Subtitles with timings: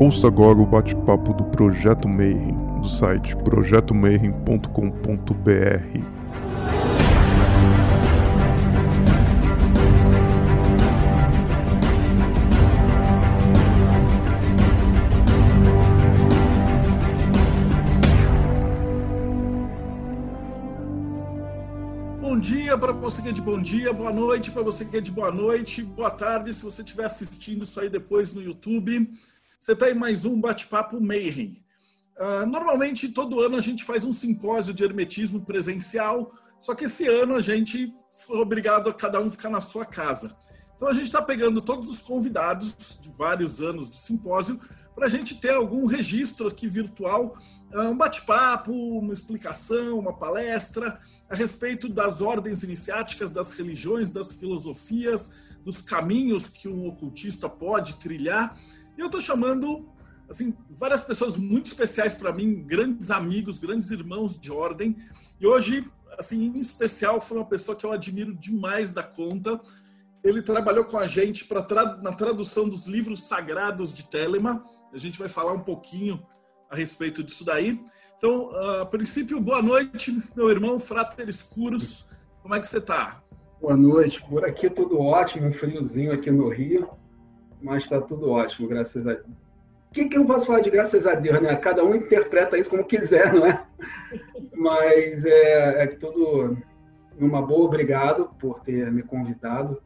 [0.00, 6.20] Ouça agora o bate-papo do Projeto Mayhem, do site projetomayhem.com.br.
[22.80, 25.30] para você que é de bom dia, boa noite para você que é de boa
[25.30, 29.06] noite, boa tarde se você estiver assistindo isso aí depois no YouTube.
[29.60, 31.62] Você está em mais um bate-papo Mayhem.
[32.18, 37.06] Uh, normalmente, todo ano a gente faz um simpósio de hermetismo presencial, só que esse
[37.06, 37.94] ano a gente
[38.26, 40.34] foi obrigado a cada um ficar na sua casa.
[40.74, 44.58] Então a gente está pegando todos os convidados de vários anos de simpósio
[44.94, 47.36] para a gente ter algum registro aqui virtual,
[47.74, 54.32] ah, um bate-papo, uma explicação, uma palestra a respeito das ordens iniciáticas, das religiões, das
[54.32, 58.56] filosofias, dos caminhos que um ocultista pode trilhar.
[59.00, 59.88] E eu estou chamando
[60.28, 64.94] assim várias pessoas muito especiais para mim, grandes amigos, grandes irmãos de ordem.
[65.40, 69.58] E hoje, assim, em especial, foi uma pessoa que eu admiro demais da conta.
[70.22, 71.62] Ele trabalhou com a gente para
[72.02, 76.20] na tradução dos livros sagrados de Telema a gente vai falar um pouquinho
[76.68, 77.82] a respeito disso daí.
[78.18, 82.06] Então, a princípio, boa noite, meu irmão Frater Escuros.
[82.42, 83.22] Como é que você está?
[83.62, 84.22] Boa noite.
[84.28, 86.99] Por aqui tudo ótimo, friozinho aqui no Rio,
[87.62, 89.26] mas está tudo ótimo, graças a Deus.
[89.90, 91.56] O que, que eu posso falar de graças a Deus, né?
[91.56, 93.64] Cada um interpreta isso como quiser, não é?
[94.54, 96.56] Mas é, é tudo
[97.18, 97.66] uma boa.
[97.66, 99.82] Obrigado por ter me convidado.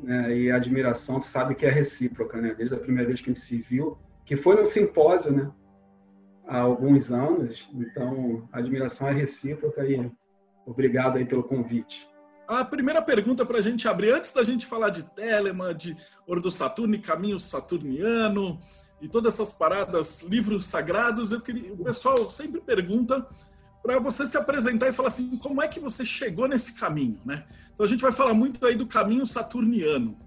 [0.00, 0.36] Né?
[0.36, 2.54] E a admiração, sabe que é recíproca, né?
[2.56, 5.50] Desde a primeira vez que a gente se viu, que foi no simpósio, né?
[6.46, 7.68] Há alguns anos.
[7.74, 10.10] Então, a admiração é recíproca e
[10.64, 12.08] obrigado aí pelo convite.
[12.50, 16.50] A primeira pergunta para a gente abrir, antes da gente falar de Telema, de Ordo
[16.50, 18.58] Saturno e Caminho Saturniano
[19.00, 23.24] e todas essas paradas, livros sagrados, eu queria, o pessoal sempre pergunta
[23.80, 27.44] para você se apresentar e falar assim, como é que você chegou nesse caminho, né?
[27.72, 30.18] Então a gente vai falar muito aí do caminho saturniano.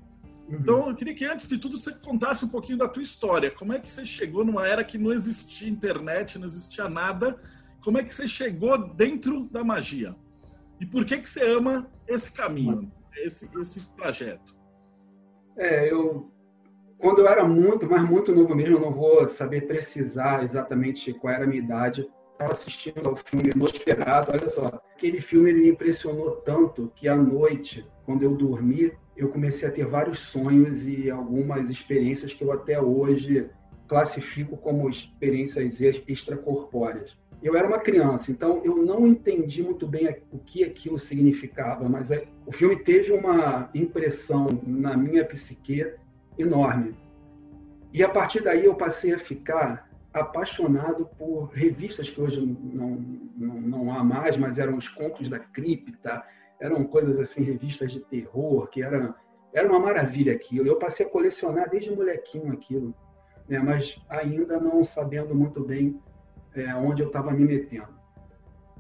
[0.48, 3.52] Então, eu queria que antes de tudo você contasse um pouquinho da tua história.
[3.52, 7.38] Como é que você chegou numa era que não existia internet, não existia nada?
[7.81, 10.16] Como é que você chegou dentro da magia?
[10.84, 14.54] E por que que você ama esse caminho, esse esse trajeto?
[15.58, 16.30] É, eu
[16.98, 21.34] quando eu era muito, mas muito novo mesmo, eu não vou saber precisar exatamente qual
[21.34, 22.06] era a minha idade.
[22.34, 24.68] Estava assistindo ao filme Nosferatu, olha só.
[24.94, 29.72] Aquele filme ele me impressionou tanto que à noite, quando eu dormi, eu comecei a
[29.72, 33.50] ter vários sonhos e algumas experiências que eu até hoje
[33.88, 37.18] classifico como experiências extracorpóreas.
[37.44, 42.09] Eu era uma criança, então eu não entendi muito bem o que aquilo significava, mas
[42.09, 45.94] é, o filme teve uma impressão na minha psique
[46.38, 46.96] enorme.
[47.92, 52.92] E a partir daí eu passei a ficar apaixonado por revistas que hoje não,
[53.36, 56.24] não, não há mais, mas eram os contos da cripta,
[56.62, 59.14] eram coisas assim, revistas de terror, que era,
[59.52, 60.66] era uma maravilha aquilo.
[60.66, 62.96] Eu passei a colecionar desde molequinho aquilo,
[63.50, 63.60] né?
[63.60, 66.00] mas ainda não sabendo muito bem
[66.56, 67.88] é, onde eu estava me metendo.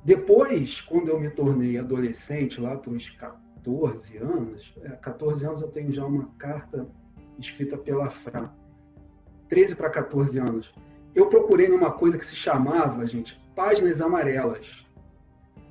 [0.03, 5.69] Depois, quando eu me tornei adolescente, lá para os 14 anos, é, 14 anos eu
[5.69, 6.87] tenho já uma carta
[7.39, 8.53] escrita pela Fra,
[9.47, 10.73] 13 para 14 anos,
[11.15, 14.85] eu procurei numa coisa que se chamava, gente, Páginas Amarelas.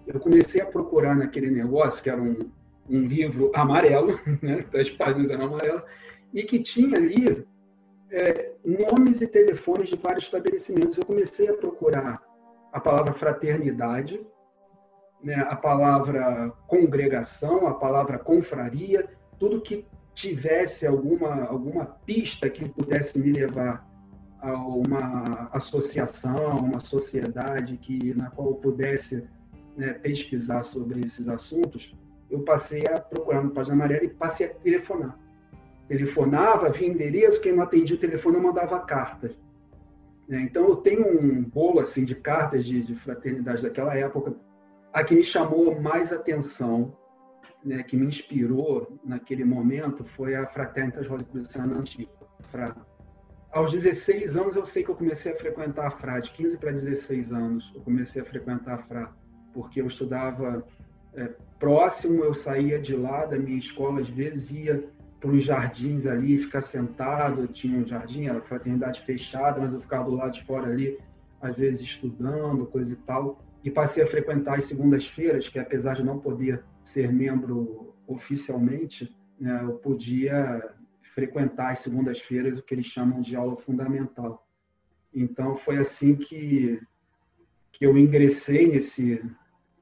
[0.07, 2.39] Eu comecei a procurar naquele negócio, que era um,
[2.89, 5.83] um livro amarelo, né, as páginas eram amarelas,
[6.33, 7.45] e que tinha ali
[8.13, 10.99] é, nomes e telefones de vários estabelecimentos.
[10.99, 12.23] Eu comecei a procurar
[12.71, 14.25] a palavra fraternidade,
[15.23, 19.09] né, a palavra congregação, a palavra confraria,
[19.39, 23.89] tudo que tivesse alguma, alguma pista que pudesse me levar
[24.41, 29.27] a uma associação, uma sociedade que na qual eu pudesse
[29.77, 31.95] né, pesquisar sobre esses assuntos,
[32.29, 35.19] eu passei a procurar no Página Amarela e passei a telefonar.
[35.93, 39.37] Telefonava, via endereço, quem não atendia o telefone eu mandava cartas.
[40.27, 40.41] Né?
[40.41, 44.35] Então eu tenho um bolo assim de cartas de, de fraternidade daquela época.
[44.91, 46.97] A que me chamou mais atenção,
[47.63, 52.11] né, que me inspirou naquele momento, foi a Fraternitas Rosicruciana Antiga.
[53.53, 56.73] Aos 16 anos eu sei que eu comecei a frequentar a FRA, de 15 para
[56.73, 59.13] 16 anos eu comecei a frequentar a FRA
[59.53, 60.67] porque eu estudava
[61.13, 61.29] é,
[61.59, 64.91] próximo, eu saía de lá da minha escola, às vezes ia
[65.23, 70.11] para os jardins ali, ficar sentado, tinha um jardim, era fraternidade fechada, mas eu ficava
[70.11, 70.99] do lado de fora ali,
[71.41, 76.03] às vezes estudando, coisa e tal, e passei a frequentar as segundas-feiras, que apesar de
[76.03, 80.75] não poder ser membro oficialmente, né, eu podia
[81.15, 84.45] frequentar as segundas-feiras, o que eles chamam de aula fundamental.
[85.15, 86.81] Então foi assim que
[87.71, 89.25] que eu ingressei nesse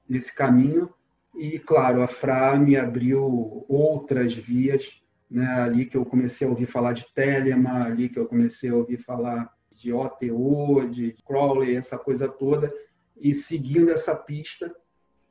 [0.09, 0.93] nesse caminho.
[1.35, 5.00] E claro a Fra me abriu outras vias
[5.31, 8.75] né ali que eu comecei a ouvir falar de Telema ali que eu comecei a
[8.75, 12.73] ouvir falar de OTO de Crowley essa coisa toda.
[13.17, 14.75] E seguindo essa pista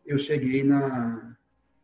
[0.06, 1.36] eu cheguei na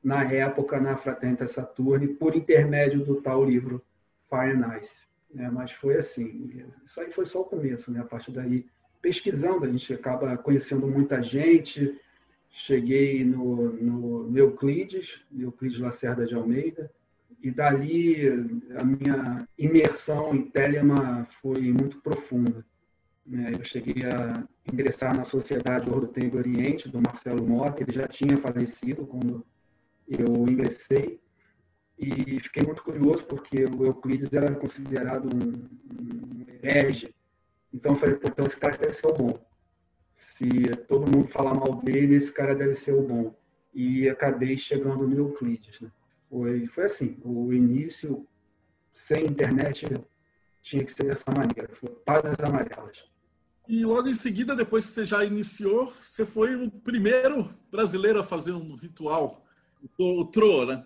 [0.03, 3.83] na época na Fraternita Saturni por intermédio do tal livro
[4.29, 5.49] Fire and Ice né?
[5.51, 7.99] mas foi assim isso aí foi só o começo né.
[7.99, 8.65] A partir daí
[9.01, 11.99] pesquisando a gente acaba conhecendo muita gente.
[12.49, 16.89] Cheguei no, no Euclides Euclides Lacerda de Almeida
[17.41, 18.27] e dali
[18.79, 22.65] a minha imersão em Telema foi muito profunda
[23.25, 23.51] né?
[23.57, 28.37] eu cheguei a ingressar na Sociedade Ouro Tempo Oriente do Marcelo Mota ele já tinha
[28.37, 29.45] falecido quando
[30.07, 31.19] eu ingressei
[31.97, 35.69] e fiquei muito curioso porque o Euclides era considerado um,
[36.01, 37.15] um herege.
[37.73, 39.39] Então eu falei, então esse cara deve ser o bom.
[40.15, 40.47] Se
[40.87, 43.33] todo mundo falar mal dele, esse cara deve ser o bom.
[43.73, 45.79] E acabei chegando no Euclides.
[45.79, 45.89] Né?
[46.29, 48.27] Foi, foi assim, o início
[48.93, 49.87] sem internet
[50.61, 51.69] tinha que ser dessa maneira.
[51.75, 53.05] Foi páginas amarelas.
[53.67, 58.23] E logo em seguida, depois que você já iniciou, você foi o primeiro brasileiro a
[58.23, 59.43] fazer um ritual,
[59.97, 60.85] o Tro, né?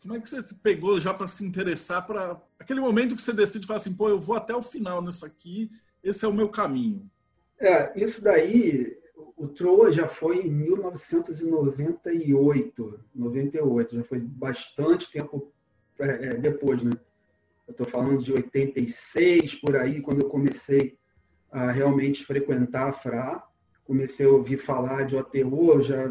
[0.00, 3.66] Como é que você pegou já para se interessar para aquele momento que você decide
[3.66, 5.70] falar assim, pô, eu vou até o final nisso aqui,
[6.02, 7.10] esse é o meu caminho?
[7.58, 8.96] É, isso daí,
[9.36, 15.52] o Troa já foi em 1998, 98, já foi bastante tempo
[15.98, 16.92] é, é depois, né?
[17.66, 20.96] Eu estou falando de 86 por aí, quando eu comecei
[21.50, 23.42] a realmente frequentar a FRA,
[23.84, 26.10] comecei a ouvir falar de OTO, já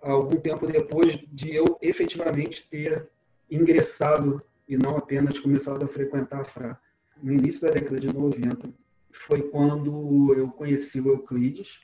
[0.00, 3.08] algum tempo depois de eu efetivamente ter
[3.50, 6.78] ingressado e não apenas começado a frequentar a FRA.
[7.22, 8.70] No início da década de 90,
[9.10, 11.80] foi quando eu conheci o Euclides,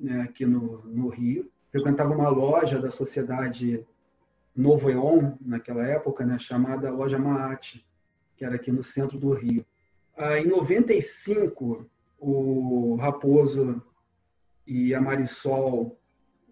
[0.00, 1.50] né, aqui no, no Rio.
[1.70, 3.86] Frequentava uma loja da sociedade
[4.54, 7.86] Novo Eon, naquela época, né, chamada Loja Maate,
[8.36, 9.64] que era aqui no centro do Rio.
[10.16, 11.86] Ah, em 95,
[12.18, 13.80] o Raposo
[14.66, 15.96] e a Marisol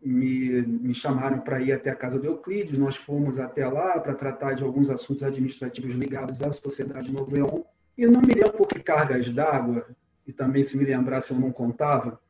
[0.01, 4.15] me, me chamaram para ir até a casa do Euclides, nós fomos até lá para
[4.15, 7.63] tratar de alguns assuntos administrativos ligados à Sociedade Novo Eon,
[7.99, 9.87] e não me lembro por que cargas d'água,
[10.27, 12.21] e também se me lembrasse eu não contava,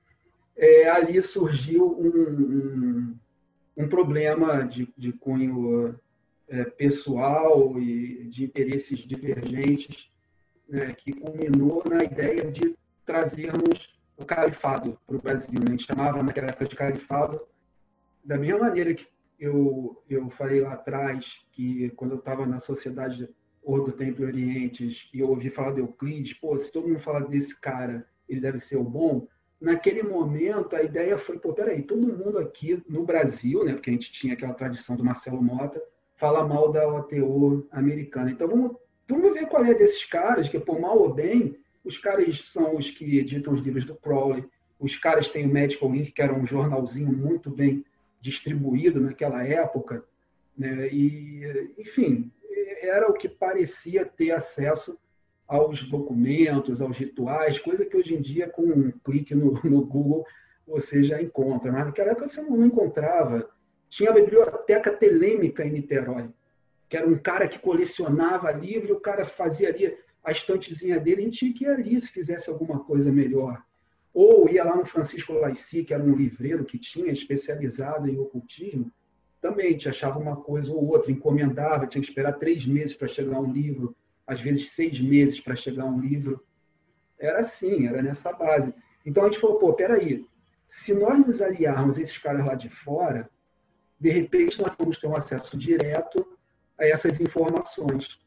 [0.56, 3.18] é, ali surgiu um, um,
[3.76, 5.98] um problema de, de cunho
[6.48, 10.10] é, pessoal e de interesses divergentes,
[10.68, 15.60] né, que culminou na ideia de trazermos o califado para o Brasil.
[15.60, 15.66] Né?
[15.68, 17.40] A gente chamava naquela época de califado
[18.24, 19.06] da mesma maneira que
[19.38, 23.28] eu, eu falei lá atrás, que quando eu estava na Sociedade
[23.62, 27.60] Ordo Templo Orientes e eu ouvi falar de Euclides, pô, se todo mundo fala desse
[27.60, 29.28] cara, ele deve ser o bom.
[29.60, 33.92] Naquele momento, a ideia foi, pô, peraí, todo mundo aqui no Brasil, né, porque a
[33.92, 35.82] gente tinha aquela tradição do Marcelo Mota,
[36.14, 38.30] fala mal da OTO americana.
[38.30, 38.76] Então, vamos,
[39.08, 42.90] vamos ver qual é desses caras, que, por mal ou bem, os caras são os
[42.90, 44.44] que editam os livros do Crowley,
[44.78, 47.84] os caras têm o Medical Link, que era um jornalzinho muito bem
[48.20, 50.04] distribuído naquela época,
[50.56, 50.88] né?
[50.88, 52.30] e, enfim,
[52.80, 54.98] era o que parecia ter acesso
[55.46, 60.24] aos documentos, aos rituais, coisa que hoje em dia, com um clique no, no Google,
[60.66, 61.70] você já encontra.
[61.70, 63.48] Mas naquela época você não encontrava.
[63.88, 66.28] Tinha a biblioteca telêmica em Niterói,
[66.88, 71.22] que era um cara que colecionava livro, e o cara fazia ali a estantezinha dele,
[71.22, 73.62] a gente tinha que ir ali se quisesse alguma coisa melhor.
[74.12, 78.90] Ou ia lá no Francisco Laici, que era um livreiro que tinha especializado em ocultismo,
[79.40, 83.38] também te achava uma coisa ou outra, encomendava, tinha que esperar três meses para chegar
[83.38, 83.94] um livro,
[84.26, 86.44] às vezes seis meses para chegar um livro.
[87.18, 88.74] Era assim, era nessa base.
[89.04, 90.26] Então a gente falou, pô, peraí,
[90.66, 93.30] se nós nos aliarmos esses caras lá de fora,
[93.98, 96.26] de repente nós vamos ter um acesso direto
[96.78, 98.20] a essas informações.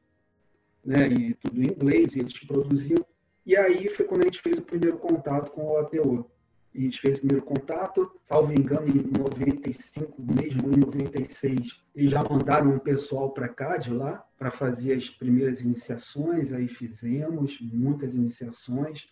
[0.83, 1.07] Né?
[1.09, 3.05] E tudo em inglês, eles produziam.
[3.45, 5.77] E aí foi quando a gente fez o primeiro contato com o
[6.69, 6.77] OTO.
[6.77, 11.81] A gente fez o primeiro contato, salvo engano, em 95, mesmo em 96.
[11.95, 16.67] Eles já mandaram um pessoal para cá de lá para fazer as primeiras iniciações, aí
[16.67, 19.07] fizemos muitas iniciações.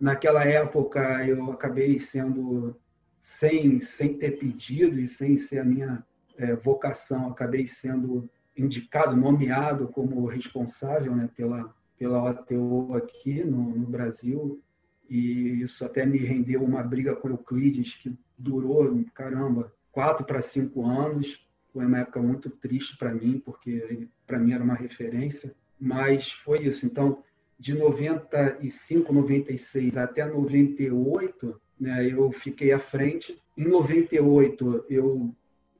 [0.00, 2.76] Naquela época eu acabei sendo
[3.22, 6.04] sem, sem ter pedido e sem ser a minha
[6.36, 13.86] é, vocação, acabei sendo indicado, nomeado como responsável né, pela pela OTO aqui no, no
[13.86, 14.62] Brasil,
[15.08, 20.84] e isso até me rendeu uma briga com Euclides que durou, caramba, quatro para cinco
[20.86, 21.46] anos.
[21.72, 26.62] Foi uma época muito triste para mim, porque para mim era uma referência, mas foi
[26.62, 26.86] isso.
[26.86, 27.22] Então,
[27.58, 33.40] de 95, 96 até 98, né, eu fiquei à frente.
[33.56, 35.34] Em 98, eu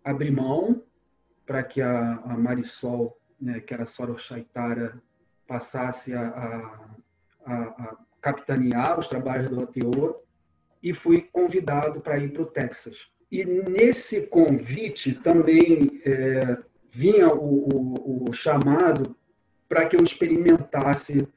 [0.04, 0.82] abri mão
[1.46, 5.00] para que a, a Marisol, né, que era Soro Chaitara,
[5.46, 6.28] passasse a,
[7.46, 10.16] a, a, capitanear os trabalhos do ATO
[10.82, 13.08] e fui convidado para ir para o Texas.
[13.30, 16.58] E nesse convite também é,
[16.90, 19.14] vinha o, o, o chamado
[19.68, 21.28] para que eu experimentasse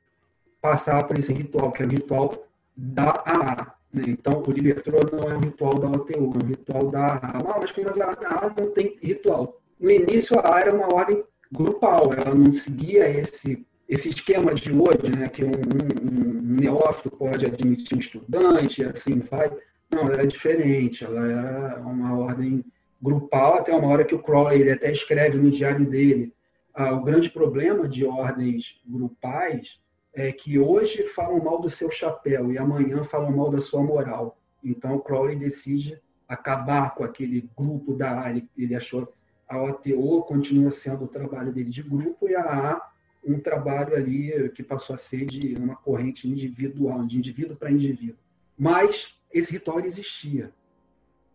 [0.62, 3.76] passar por esse ritual, que é o ritual da AA.
[3.92, 4.04] Né?
[4.08, 7.20] Então, o Libertro não é um ritual da OTU, é um ritual da AA.
[7.24, 9.60] Ah, mas, mas a AA não tem ritual.
[9.80, 14.72] No início, a AA era uma ordem grupal, ela não seguia esse, esse esquema de
[14.72, 15.28] hoje, né?
[15.28, 19.52] que um, um, um neófito pode admitir um estudante, assim vai.
[19.92, 22.64] Não, ela era diferente, ela era uma ordem
[23.02, 26.34] grupal, até uma hora que o Crowley ele até escreve no diário dele.
[26.74, 29.82] Ah, o grande problema de ordens grupais
[30.14, 34.38] é, que hoje falam mal do seu chapéu e amanhã falam mal da sua moral.
[34.64, 38.42] Então, Crowley decide acabar com aquele grupo da área.
[38.58, 39.12] Ele achou
[39.50, 42.91] a OTO continua sendo o trabalho dele de grupo e a A
[43.24, 48.18] um trabalho ali que passou a ser de uma corrente individual, de indivíduo para indivíduo.
[48.58, 50.52] Mas esse ritual existia.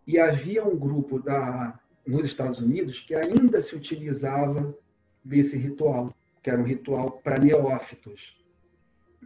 [0.07, 4.73] E havia um grupo da nos Estados Unidos que ainda se utilizava
[5.25, 8.41] desse ritual, que era um ritual para neófitos.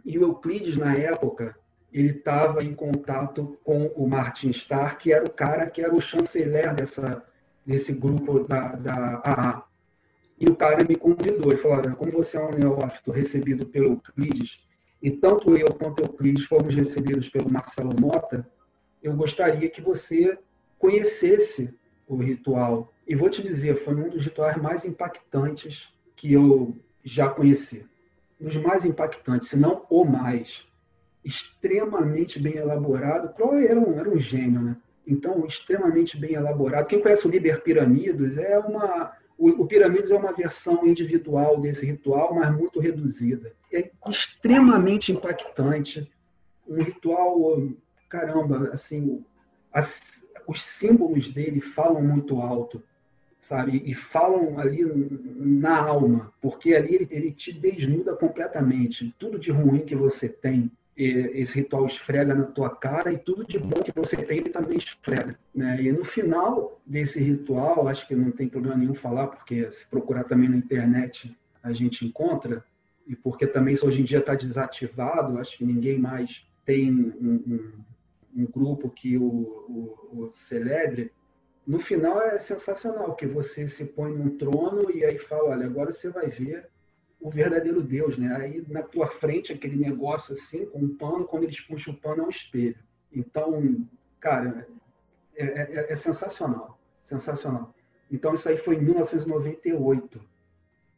[0.03, 1.55] E o Euclides, na época,
[1.93, 6.01] ele estava em contato com o Martin Starr, que era o cara que era o
[6.01, 7.23] chanceler dessa,
[7.63, 9.63] desse grupo da, da AA.
[10.41, 14.67] E o cara me convidou, ele falou, como você é um neófito recebido pelo Euclides,
[14.99, 18.49] e tanto eu quanto o Euclides fomos recebidos pelo Marcelo Mota,
[19.03, 20.35] eu gostaria que você
[20.79, 21.71] conhecesse
[22.07, 22.91] o ritual.
[23.07, 27.85] E vou te dizer, foi um dos rituais mais impactantes que eu já conheci
[28.41, 30.67] dos mais impactantes, se não o mais.
[31.23, 33.31] Extremamente bem elaborado.
[33.35, 34.77] Crowley era um, era um gênio, né?
[35.05, 36.87] Então, extremamente bem elaborado.
[36.87, 39.11] Quem conhece o Liber Piramidos é uma.
[39.37, 43.53] O, o Piramides é uma versão individual desse ritual, mas muito reduzida.
[43.71, 46.11] É extremamente impactante.
[46.67, 47.67] Um ritual,
[48.07, 49.23] caramba, assim,
[49.73, 52.83] as, os símbolos dele falam muito alto
[53.41, 53.81] sabe?
[53.85, 54.85] E falam ali
[55.35, 59.13] na alma, porque ali ele, ele te desnuda completamente.
[59.17, 63.57] Tudo de ruim que você tem, esse ritual esfrega na tua cara e tudo de
[63.57, 65.37] bom que você tem ele também esfrega.
[65.55, 65.81] Né?
[65.81, 70.25] E no final desse ritual, acho que não tem problema nenhum falar, porque se procurar
[70.25, 72.63] também na internet a gente encontra,
[73.07, 77.43] e porque também isso hoje em dia está desativado, acho que ninguém mais tem um,
[77.47, 77.71] um,
[78.43, 81.11] um grupo que o, o, o celebre,
[81.65, 85.93] no final é sensacional, que você se põe num trono e aí fala, olha, agora
[85.93, 86.70] você vai ver
[87.21, 88.35] o verdadeiro Deus, né?
[88.35, 92.23] Aí na tua frente aquele negócio assim, com um pano, quando eles puxam o pano
[92.23, 92.79] é um espelho.
[93.13, 93.87] Então,
[94.19, 94.67] cara,
[95.35, 97.73] é, é, é sensacional, sensacional.
[98.11, 100.21] Então isso aí foi em 1998,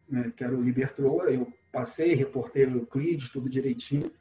[0.09, 0.31] né?
[0.35, 4.11] Que era o Libertroa, eu passei, reportei o Euclides, tudo direitinho,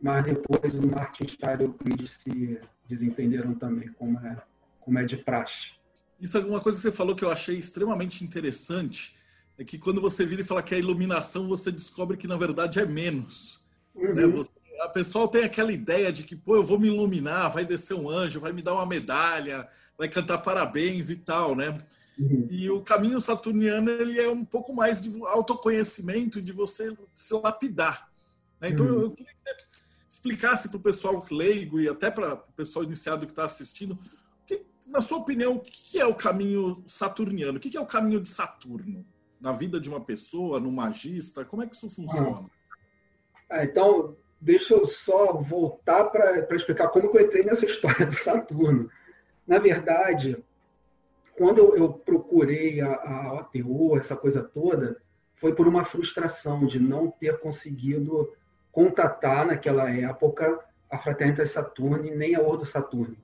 [0.00, 4.42] mas depois o Martin Stein e o Euclides se desentenderam também, como é,
[4.80, 5.74] como é de praxe.
[6.18, 9.16] Isso é uma coisa que você falou que eu achei extremamente interessante,
[9.60, 12.80] é que quando você vira e fala que é iluminação, você descobre que na verdade
[12.80, 13.60] é menos.
[13.94, 14.14] Uhum.
[14.14, 14.26] Né?
[14.26, 14.50] Você,
[14.80, 18.08] a pessoa tem aquela ideia de que, pô, eu vou me iluminar, vai descer um
[18.08, 21.76] anjo, vai me dar uma medalha, vai cantar parabéns e tal, né?
[22.18, 22.46] Uhum.
[22.48, 28.10] E o caminho saturniano ele é um pouco mais de autoconhecimento, de você se lapidar.
[28.58, 28.70] Né?
[28.70, 29.02] Então uhum.
[29.02, 29.64] eu queria que
[30.08, 33.98] explicasse para o pessoal leigo e até para o pessoal iniciado que está assistindo
[34.86, 37.58] na sua opinião, o que é o caminho saturniano?
[37.58, 39.06] O que é o caminho de Saturno?
[39.40, 41.44] Na vida de uma pessoa, no magista?
[41.44, 42.50] Como é que isso funciona?
[43.48, 48.90] Ah, então, deixa eu só voltar para explicar como eu entrei nessa história do Saturno.
[49.46, 50.42] Na verdade,
[51.36, 55.00] quando eu, procurei a, a OTO, essa coisa toda,
[55.34, 58.32] foi por uma frustração de não ter conseguido
[58.70, 63.16] contatar naquela época a Fraternidade Saturno nem a Ordo Saturno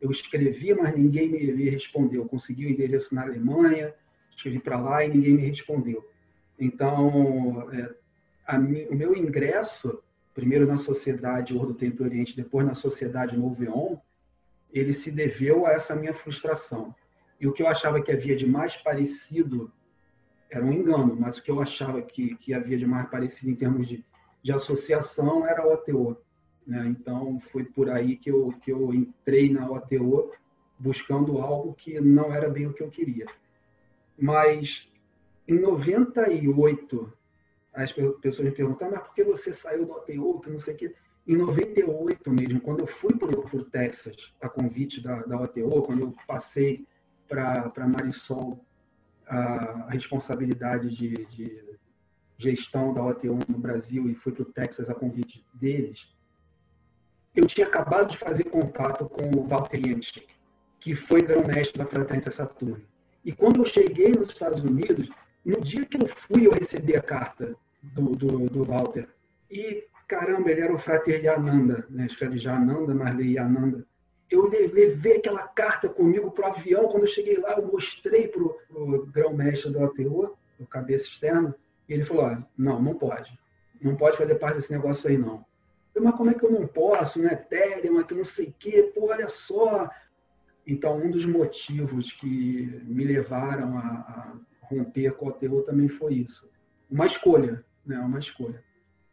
[0.00, 2.24] eu escrevi, mas ninguém me respondeu.
[2.26, 3.94] consegui o endereço na Alemanha,
[4.38, 6.08] escrevi para lá e ninguém me respondeu.
[6.58, 7.94] Então, é,
[8.90, 10.02] o meu ingresso,
[10.32, 13.96] primeiro na Sociedade Ordo Templo Oriente, depois na Sociedade Novo Eon,
[14.72, 16.94] ele se deveu a essa minha frustração.
[17.40, 19.72] E o que eu achava que havia de mais parecido
[20.50, 23.54] era um engano, mas o que eu achava que, que havia de mais parecido em
[23.54, 24.04] termos de,
[24.42, 26.16] de associação era o OTO.
[26.66, 26.86] Né?
[26.88, 30.32] Então, foi por aí que eu, que eu entrei na OTO
[30.78, 33.26] buscando algo que não era bem o que eu queria.
[34.18, 34.92] Mas,
[35.46, 37.12] em 98,
[37.72, 40.76] as pessoas me perguntam, mas por que você saiu do OTO, que não sei o
[40.76, 40.94] quê?
[41.26, 46.00] Em 98 mesmo, quando eu fui para o Texas, a convite da, da OTO, quando
[46.00, 46.86] eu passei
[47.28, 48.64] para Marisol
[49.26, 51.78] a, a responsabilidade de, de,
[52.38, 56.08] gestão da OTO no Brasil e fui para o Texas a convite deles,
[57.34, 60.26] eu tinha acabado de fazer contato com o Walter Yanchik,
[60.80, 62.82] que foi grão-mestre da Fraternidade Saturno.
[63.28, 65.06] E quando eu cheguei nos Estados Unidos,
[65.44, 69.06] no dia que eu fui, eu recebi a carta do, do, do Walter.
[69.50, 72.06] E, caramba, ele era o frater Yananda, né?
[72.06, 73.84] escreve Jananda, mas lê Yananda.
[74.30, 76.88] Eu levei aquela carta comigo para o avião.
[76.88, 81.54] Quando eu cheguei lá, eu mostrei para o grão-mestre do ATO, o cabeça externa,
[81.86, 83.38] e ele falou: não, não pode.
[83.78, 85.44] Não pode fazer parte desse negócio aí, não.
[85.94, 87.20] Eu, mas como é que eu não posso?
[87.20, 88.90] Não é Ethereum, que não sei o quê.
[88.94, 89.90] Pô, olha só.
[90.68, 96.14] Então, um dos motivos que me levaram a, a romper com o ATO também foi
[96.14, 96.48] isso.
[96.88, 97.98] Uma escolha né?
[97.98, 98.62] uma escolha.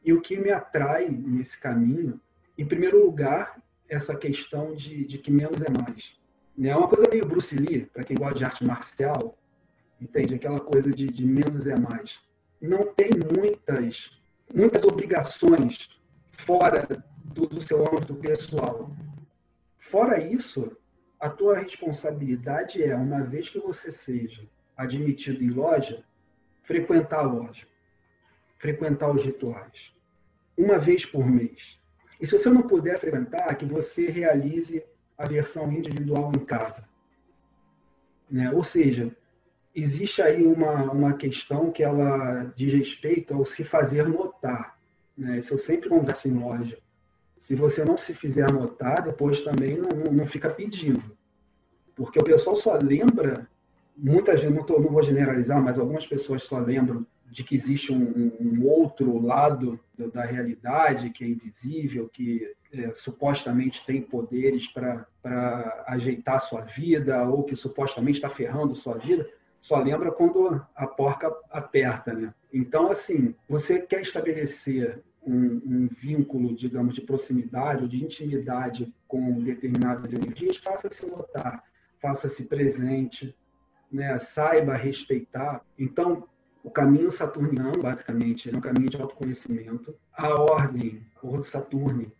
[0.03, 2.19] E o que me atrai nesse caminho,
[2.57, 6.19] em primeiro lugar, essa questão de, de que menos é mais.
[6.55, 6.69] Né?
[6.69, 9.37] É uma coisa meio Bruce Lee, para quem gosta de arte marcial,
[9.99, 10.35] entende?
[10.35, 12.19] Aquela coisa de, de menos é mais.
[12.61, 14.21] Não tem muitas,
[14.53, 15.89] muitas obrigações
[16.31, 16.87] fora
[17.23, 18.91] do, do seu âmbito pessoal.
[19.77, 20.77] Fora isso,
[21.25, 24.43] a tua responsabilidade é, uma vez que você seja
[24.75, 26.03] admitido em loja,
[26.63, 27.65] frequentar a loja
[28.65, 29.93] frequentar os rituais,
[30.57, 31.79] uma vez por mês.
[32.19, 34.83] E se você não puder frequentar, que você realize
[35.17, 36.87] a versão individual em casa.
[38.29, 38.51] Né?
[38.51, 39.15] Ou seja,
[39.73, 44.79] existe aí uma, uma questão que ela diz respeito ao se fazer notar.
[45.15, 45.39] Né?
[45.39, 46.77] Isso eu sempre converso em loja.
[47.45, 51.03] Se você não se fizer notar, depois também não, não, não fica pedindo.
[51.95, 53.47] Porque o pessoal só lembra,
[53.95, 57.93] muitas vezes, não, tô, não vou generalizar, mas algumas pessoas só lembram de que existe
[57.93, 65.05] um, um outro lado da realidade que é invisível, que é, supostamente tem poderes para
[65.85, 69.29] ajeitar sua vida ou que supostamente está ferrando sua vida,
[69.59, 72.33] só lembra quando a porca aperta, né?
[72.51, 79.41] Então, assim, você quer estabelecer um, um, vínculo, digamos, de proximidade ou de intimidade com
[79.43, 81.63] determinadas energias, faça-se notar,
[81.99, 83.35] faça-se presente,
[83.91, 84.17] né?
[84.17, 85.61] saiba respeitar.
[85.77, 86.27] Então,
[86.63, 89.95] o caminho saturniano, basicamente, é um caminho de autoconhecimento.
[90.13, 92.11] A ordem, a Ordo Saturne,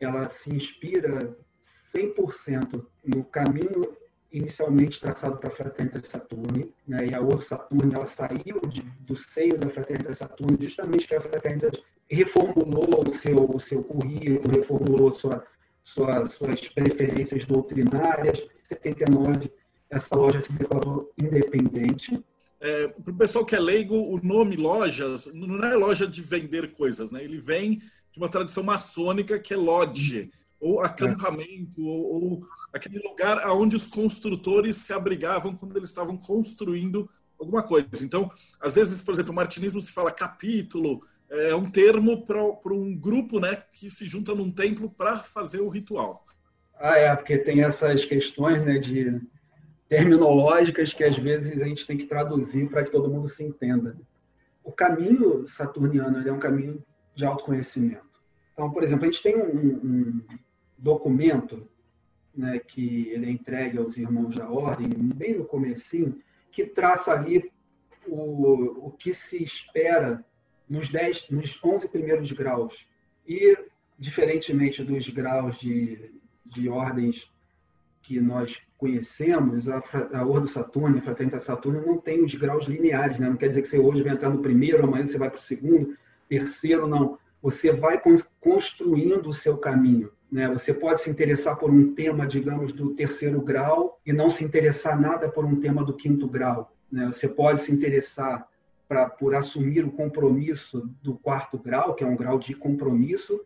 [0.00, 3.96] ela se inspira 100% no caminho
[4.32, 7.06] inicialmente traçado para a Fraternidade Saturne, né?
[7.06, 11.20] e a Ordo Saturne ela saiu de, do seio da Fraternidade Saturne justamente que a
[11.20, 15.44] Fraternidade reformulou o seu, o seu currículo, reformulou sua,
[15.82, 18.38] sua, suas preferências doutrinárias.
[18.38, 19.52] Em 79,
[19.90, 22.24] essa loja se declarou independente,
[22.62, 26.70] é, para o pessoal que é leigo, o nome lojas não é loja de vender
[26.70, 27.24] coisas, né?
[27.24, 27.78] Ele vem
[28.12, 30.30] de uma tradição maçônica que é lodge,
[30.62, 31.84] ou acampamento, é.
[31.84, 37.88] ou, ou, aquele lugar onde os construtores se abrigavam quando eles estavam construindo alguma coisa.
[38.00, 42.96] Então, às vezes, por exemplo, o martinismo se fala capítulo, é um termo para um
[42.96, 46.24] grupo né, que se junta num templo para fazer o ritual.
[46.78, 49.20] Ah, é, porque tem essas questões né, de
[49.88, 53.96] terminológicas que às vezes a gente tem que traduzir para que todo mundo se entenda.
[54.62, 56.82] O caminho saturniano é um caminho
[57.16, 58.12] de autoconhecimento.
[58.52, 60.20] Então, por exemplo, a gente tem um, um
[60.82, 61.68] documento
[62.34, 67.50] né, que ele é entregue aos irmãos da ordem, bem no comecinho, que traça ali
[68.06, 70.24] o, o que se espera
[70.68, 72.86] nos, dez, nos 11 primeiros graus.
[73.26, 73.56] E,
[73.96, 76.10] diferentemente dos graus de,
[76.44, 77.30] de ordens
[78.02, 79.80] que nós conhecemos, a,
[80.12, 83.28] a Ordo Saturno, a Fraternidade Saturno, não tem os graus lineares, né?
[83.28, 85.42] Não quer dizer que você hoje vai entrar no primeiro, amanhã você vai para o
[85.42, 85.96] segundo,
[86.28, 87.16] terceiro, não.
[87.40, 88.02] Você vai
[88.40, 90.10] construindo o seu caminho.
[90.32, 90.48] Né?
[90.48, 94.98] Você pode se interessar por um tema, digamos, do terceiro grau e não se interessar
[94.98, 96.74] nada por um tema do quinto grau.
[96.90, 97.06] Né?
[97.08, 98.48] Você pode se interessar
[98.88, 103.44] pra, por assumir o compromisso do quarto grau, que é um grau de compromisso,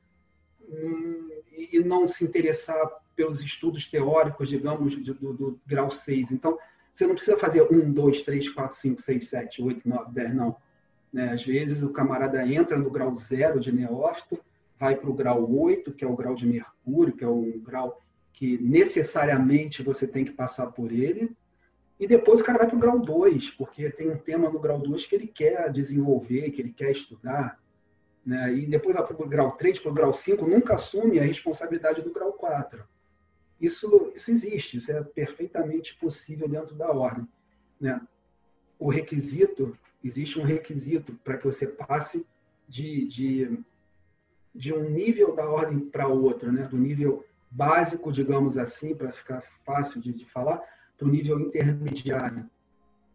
[0.63, 1.29] hum,
[1.73, 6.31] e não se interessar pelos estudos teóricos, digamos, do, do, do grau 6.
[6.31, 6.57] Então,
[6.93, 10.57] você não precisa fazer 1, 2, 3, 4, 5, 6, 7, 8, 9, 10, não.
[11.13, 11.33] Né?
[11.33, 14.39] Às vezes, o camarada entra no grau 0 de neófito,
[14.79, 16.47] vai para o grau 8, que é o grau de
[16.87, 18.01] Mercúrio, que é um grau
[18.33, 21.35] que necessariamente você tem que passar por ele,
[21.99, 24.79] e depois o cara vai para o grau 2, porque tem um tema no grau
[24.79, 27.59] 2 que ele quer desenvolver, que ele quer estudar.
[28.25, 28.55] Né?
[28.55, 32.03] E depois vai para o grau 3, para o grau 5, nunca assume a responsabilidade
[32.03, 32.85] do grau 4.
[33.59, 37.27] Isso, isso existe, isso é perfeitamente possível dentro da ordem.
[37.81, 37.99] Né?
[38.79, 42.27] O requisito, existe um requisito para que você passe
[42.69, 43.59] de, de,
[44.57, 46.67] de um nível da ordem para outro, né?
[46.69, 50.63] do nível básico, digamos assim, para ficar fácil de, de falar,
[50.97, 52.49] para o nível intermediário.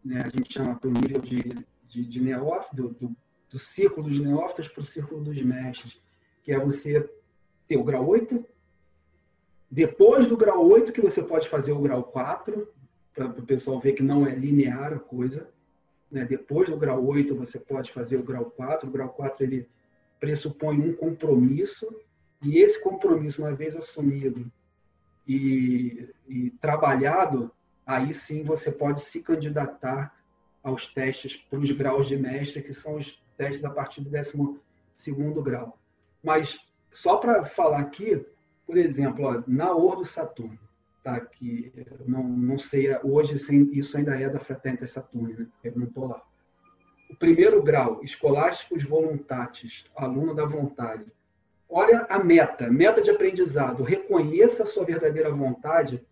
[0.04, 0.22] Né?
[0.24, 3.16] A gente chama para o nível de, de, de neófito, do, do,
[3.50, 6.00] do círculo dos neófitos para o círculo dos mestres,
[6.42, 7.08] que é você
[7.68, 8.44] ter o grau 8,
[9.70, 12.68] depois do grau 8 que você pode fazer o grau 4,
[13.14, 15.48] para o pessoal ver que não é linear a coisa.
[16.10, 16.24] Né?
[16.24, 18.88] Depois do grau 8 você pode fazer o grau 4.
[18.88, 19.68] O grau 4 ele
[20.22, 21.92] pressupõe um compromisso
[22.40, 24.48] e esse compromisso, uma vez assumido
[25.26, 27.50] e, e trabalhado,
[27.84, 30.16] aí sim você pode se candidatar
[30.62, 35.42] aos testes para os graus de mestre, que são os testes a partir do 12
[35.42, 35.76] grau.
[36.22, 36.56] Mas,
[36.92, 38.24] só para falar aqui,
[38.64, 40.56] por exemplo, ó, na Ordo Saturno,
[41.02, 41.18] tá?
[41.18, 41.72] que
[42.06, 43.34] não, não sei, hoje
[43.72, 45.48] isso ainda é da Fraternita Saturno, né?
[45.64, 46.22] eu não estou lá.
[47.12, 51.04] O primeiro grau, escolásticos voluntatis, aluno da vontade.
[51.68, 53.82] Olha a meta, meta de aprendizado.
[53.82, 56.02] Reconheça a sua verdadeira vontade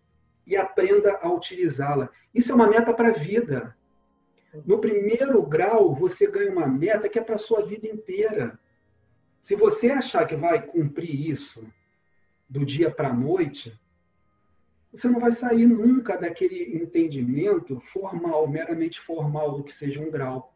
[0.45, 2.07] e aprenda a utilizá-la.
[2.35, 3.75] Isso é uma meta para a vida.
[4.63, 8.59] No primeiro grau, você ganha uma meta que é para a sua vida inteira.
[9.41, 11.67] Se você achar que vai cumprir isso
[12.47, 13.75] do dia para a noite,
[14.93, 20.53] você não vai sair nunca daquele entendimento formal, meramente formal do que seja um grau.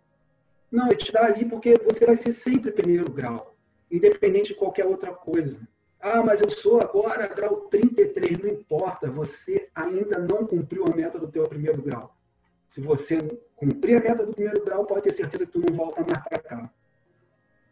[0.76, 3.56] Não, ele te dá ali porque você vai ser sempre primeiro grau,
[3.90, 5.66] independente de qualquer outra coisa.
[6.02, 11.18] Ah, mas eu sou agora grau 33, não importa, você ainda não cumpriu a meta
[11.18, 12.14] do teu primeiro grau.
[12.68, 13.22] Se você
[13.56, 16.40] cumprir a meta do primeiro grau, pode ter certeza que tu não volta mais para
[16.40, 16.70] cá.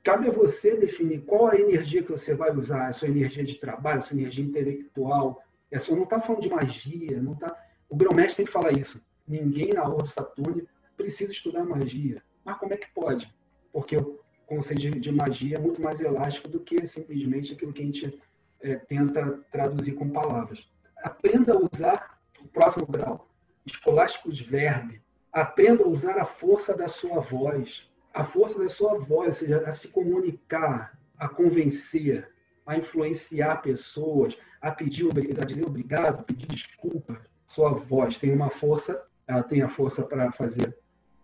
[0.01, 3.55] Cabe a você definir qual a energia que você vai usar, a sua energia de
[3.55, 5.43] trabalho, a sua energia intelectual.
[5.69, 7.53] Essa não está falando de magia, não tá.
[7.89, 9.05] O grão-mestre sempre fala isso.
[9.27, 12.23] Ninguém na Ordem Saturno precisa estudar magia.
[12.43, 13.33] Mas como é que pode?
[13.71, 17.81] Porque o conceito de, de magia é muito mais elástico do que simplesmente aquilo que
[17.81, 18.21] a gente
[18.61, 20.67] é, tenta traduzir com palavras.
[21.03, 23.29] Aprenda a usar o próximo grau,
[23.65, 25.01] escolásticos verbe.
[25.31, 29.63] Aprenda a usar a força da sua voz a força da sua voz, ou seja,
[29.65, 32.29] a se comunicar, a convencer,
[32.65, 35.07] a influenciar pessoas, a pedir,
[35.41, 37.19] a dizer obrigado, pedir desculpa.
[37.45, 40.77] Sua voz tem uma força, ela tem a força para fazer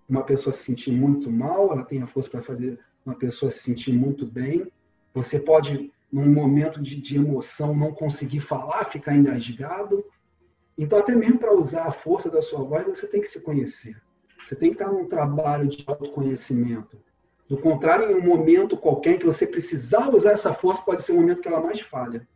[0.09, 3.59] uma pessoa se sentir muito mal, ela tem a força para fazer uma pessoa se
[3.59, 4.67] sentir muito bem.
[5.13, 10.03] Você pode, num momento de, de emoção, não conseguir falar, ficar engasgado.
[10.77, 14.01] Então, até mesmo para usar a força da sua voz, você tem que se conhecer.
[14.39, 16.97] Você tem que estar num trabalho de autoconhecimento.
[17.47, 21.15] Do contrário, em um momento qualquer que você precisar usar essa força, pode ser o
[21.15, 22.27] momento que ela mais falha.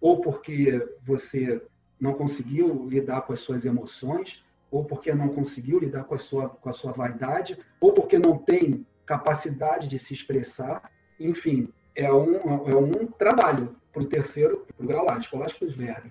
[0.00, 1.62] Ou porque você
[1.98, 4.43] não conseguiu lidar com as suas emoções,
[4.74, 8.36] ou porque não conseguiu lidar com a sua, com a sua vaidade, ou porque não
[8.36, 10.90] tem capacidade de se expressar.
[11.20, 12.34] Enfim, é um,
[12.68, 16.10] é um trabalho para o terceiro, para o grau lá, escolásticos verbo.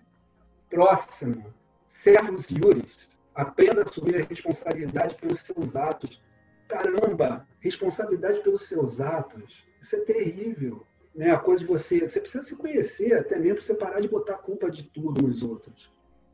[0.70, 1.54] Próximo,
[1.90, 3.10] servos iuris.
[3.36, 6.24] Aprenda a assumir a responsabilidade pelos seus atos.
[6.70, 9.68] Caramba, responsabilidade pelos seus atos.
[9.82, 10.88] Isso é terrível.
[11.14, 11.32] Né?
[11.32, 12.08] A coisa de você.
[12.08, 15.22] Você precisa se conhecer, até mesmo para você parar de botar a culpa de tudo
[15.22, 15.92] nos outros.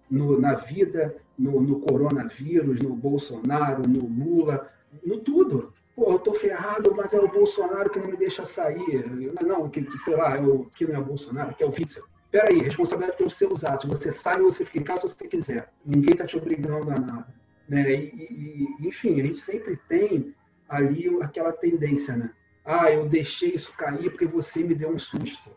[0.10, 4.72] No, na vida, no, no coronavírus, no Bolsonaro, no Lula,
[5.06, 5.74] no tudo.
[5.96, 9.06] Pô, eu tô ferrado, mas é o Bolsonaro que não me deixa sair.
[9.46, 12.04] Não, que, sei lá, é o, que não é o Bolsonaro, que é o Witzel.
[12.32, 13.90] Peraí, responsabilidade pelos seus atos.
[13.90, 15.72] Você sai ou você fica em casa se você quiser.
[15.86, 17.28] Ninguém está te obrigando a nada.
[17.68, 17.92] Né?
[17.92, 20.34] E, e, enfim, a gente sempre tem
[20.68, 22.32] ali aquela tendência, né?
[22.64, 25.50] Ah, eu deixei isso cair porque você me deu um susto.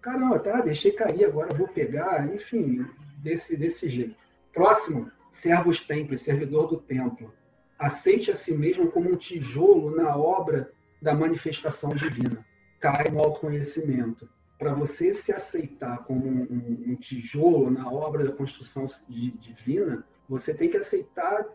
[0.00, 2.32] Caramba, tá, deixei cair, agora vou pegar.
[2.34, 2.86] Enfim,
[3.18, 4.16] desse, desse jeito.
[4.52, 7.32] Próximo, servos templo, servidor do templo.
[7.78, 12.44] Aceite a si mesmo como um tijolo na obra da manifestação divina.
[12.80, 18.32] Cai no autoconhecimento para você se aceitar como um, um, um, tijolo na obra da
[18.32, 21.46] construção divina, você tem que aceitar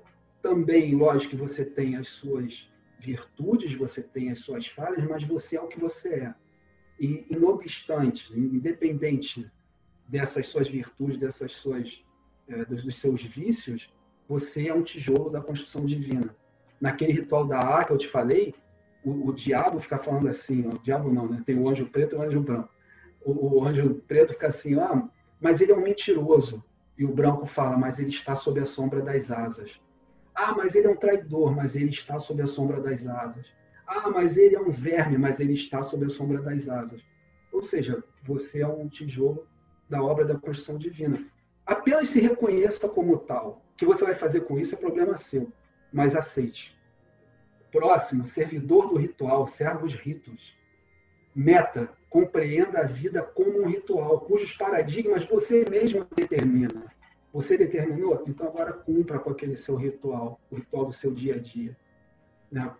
[0.41, 5.57] também, lógico que você tem as suas virtudes, você tem as suas falhas, mas você
[5.57, 6.35] é o que você é.
[6.99, 9.49] E, não obstante, independente
[10.07, 12.03] dessas suas virtudes, dessas suas,
[12.47, 13.93] é, dos, dos, seus vícios,
[14.27, 16.35] você é um tijolo da construção divina.
[16.79, 18.53] Naquele ritual da arca, eu te falei,
[19.03, 21.41] o, o diabo fica falando assim, o diabo não, né?
[21.45, 22.69] Tem o anjo preto e o anjo branco
[23.25, 25.07] o, o anjo preto fica assim, ah,
[25.39, 26.63] mas ele é um mentiroso.
[26.97, 29.79] E o branco fala, mas ele está sob a sombra das asas.
[30.35, 33.47] Ah, mas ele é um traidor, mas ele está sob a sombra das asas.
[33.95, 37.05] Ah, mas ele é um verme, mas ele está sob a sombra das asas.
[37.51, 39.47] Ou seja, você é um tijolo
[39.87, 41.23] da obra da construção divina.
[41.63, 43.63] Apenas se reconheça como tal.
[43.73, 45.51] O que você vai fazer com isso é problema seu,
[45.91, 46.75] mas aceite.
[47.71, 50.57] Próximo, servidor do ritual, servos ritos.
[51.35, 56.91] Meta, compreenda a vida como um ritual, cujos paradigmas você mesmo determina.
[57.31, 58.23] Você determinou?
[58.27, 61.77] Então agora cumpra com aquele seu ritual, o ritual do seu dia a dia.
[62.51, 62.71] Né?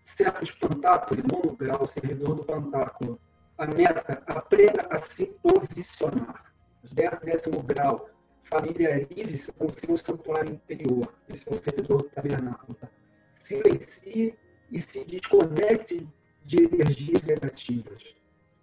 [0.00, 3.20] Próximo, certos pantáculos, nono grau, servidor do pantáculo.
[3.58, 6.52] A meta, aprenda a se posicionar.
[6.92, 8.08] Décimo grau,
[8.44, 11.12] familiarize-se com seu santuário interior.
[11.28, 12.76] Esse é o servidor do tabernáculo.
[13.42, 14.34] Silencie
[14.70, 16.08] e se desconecte
[16.44, 18.02] de energias negativas.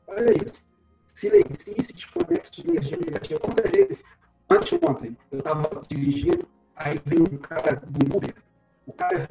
[0.08, 0.66] Olha isso.
[1.14, 3.40] Silencie e se desconecte de energia negativa.
[3.40, 3.98] Quantas vezes,
[4.50, 8.34] antes de ontem, eu estava dirigindo, aí vem um cara do Uber,
[8.86, 9.28] o cara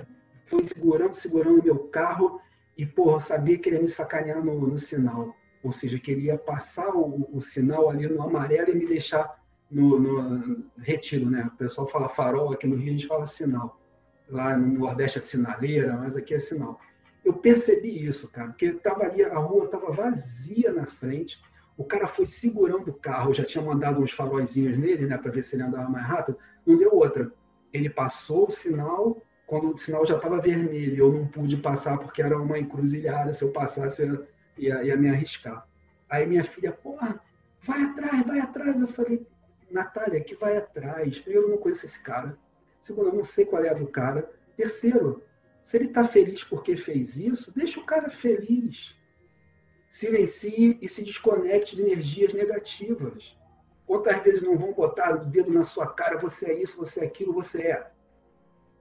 [0.47, 2.41] foi segurando, segurando meu carro
[2.77, 5.37] e, porra, sabia que ele ia me sacanear no, no sinal.
[5.63, 10.65] Ou seja, queria passar o, o, sinal ali no amarelo e me deixar no, no
[10.79, 11.51] retiro, né?
[11.53, 13.81] O pessoal fala farol, aqui no Rio a gente fala sinal.
[14.29, 16.81] Lá no Nordeste é sinaleira, mas aqui é sinal
[17.27, 21.43] eu percebi isso, cara, porque tava ali, a rua estava vazia na frente,
[21.77, 25.43] o cara foi segurando o carro, já tinha mandado uns faróizinhos nele, né, para ver
[25.43, 27.33] se ele andava mais rápido, não deu outra.
[27.73, 32.21] Ele passou o sinal, quando o sinal já estava vermelho, eu não pude passar porque
[32.21, 34.27] era uma encruzilhada, se eu passasse eu
[34.59, 35.67] ia, ia me arriscar.
[36.09, 37.21] Aí minha filha, porra,
[37.63, 38.81] vai atrás, vai atrás.
[38.81, 39.27] Eu falei,
[39.71, 41.19] Natália, que vai atrás?
[41.19, 42.37] Primeiro, eu não conheço esse cara.
[42.81, 44.29] Segundo, eu não sei qual é a do cara.
[44.57, 45.23] Terceiro,
[45.63, 48.97] se ele está feliz porque fez isso, deixa o cara feliz.
[49.91, 53.37] Silencie e se desconecte de energias negativas.
[53.87, 57.07] Quantas vezes não vão botar o dedo na sua cara, você é isso, você é
[57.07, 57.96] aquilo, você é.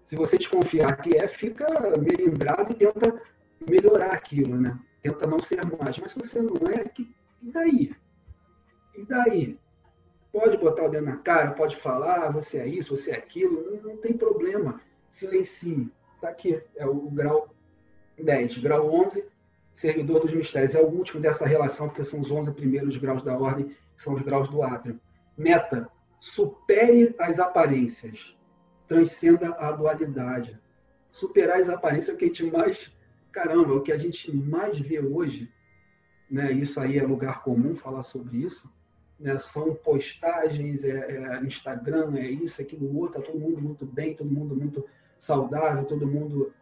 [0.06, 1.66] Se você desconfiar que é, fica
[1.98, 3.22] melindrado e tenta
[3.68, 4.78] melhorar aquilo, né?
[5.02, 5.98] Tenta não ser mais.
[5.98, 7.96] Mas se você não é, que, e daí?
[8.96, 9.60] E daí?
[10.32, 13.94] Pode botar o dedo na cara, pode falar, você é isso, você é aquilo, não,
[13.94, 14.82] não tem problema.
[15.10, 17.50] Silencie está aqui, é o grau
[18.22, 18.58] 10.
[18.60, 19.26] Grau 11,
[19.74, 20.76] servidor dos mistérios.
[20.76, 24.14] É o último dessa relação, porque são os 11 primeiros graus da ordem, que são
[24.14, 25.00] os graus do átrio.
[25.38, 25.90] Meta,
[26.20, 28.35] supere as aparências,
[28.88, 30.60] transcenda a dualidade.
[31.12, 32.92] Superar as aparências que a gente mais,
[33.32, 35.52] caramba, o que a gente mais vê hoje,
[36.30, 36.52] né?
[36.52, 38.72] isso aí é lugar comum falar sobre isso,
[39.20, 39.38] né?
[39.40, 44.56] são postagens, é, é Instagram, é isso, aquilo, outro, todo mundo muito bem, todo mundo
[44.56, 44.86] muito
[45.18, 46.54] saudável, todo mundo.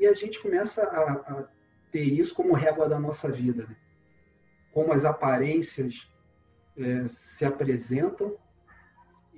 [0.00, 1.44] E a gente começa a, a
[1.90, 3.66] ter isso como régua da nossa vida.
[3.66, 3.76] Né?
[4.72, 6.10] Como as aparências
[6.76, 8.36] é, se apresentam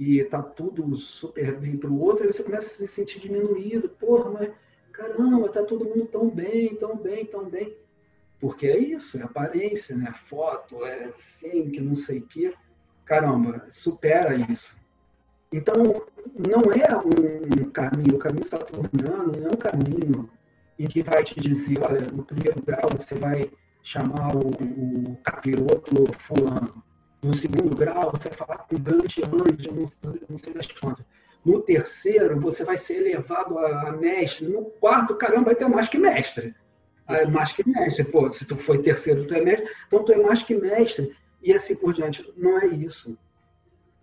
[0.01, 3.87] e tá tudo super bem para o outro, aí você começa a se sentir diminuído.
[3.87, 4.51] Porra, mas
[4.91, 7.77] caramba, tá todo mundo tão bem, tão bem, tão bem.
[8.41, 10.11] Porque é isso, é aparência, né?
[10.25, 12.55] Foto, é assim, que não sei o quê.
[13.05, 14.75] Caramba, supera isso.
[15.53, 15.75] Então,
[16.35, 20.31] não é um caminho, o caminho saturniano não é um caminho
[20.79, 23.51] em que vai te dizer, olha, no primeiro grau você vai
[23.83, 26.83] chamar o, o capiroto fulano.
[27.23, 31.05] No segundo grau, você vai falar com grande anjo, não, não sei das quantas.
[31.45, 34.47] No terceiro, você vai ser elevado a, a, mestre.
[34.47, 36.55] No quarto, caramba, vai ter mais que mestre.
[37.09, 38.05] É mais que mestre.
[38.05, 39.69] Pô, se tu foi terceiro, tu é mestre.
[39.87, 41.15] Então, tu é mais que mestre.
[41.43, 42.33] E assim por diante.
[42.37, 43.19] Não é isso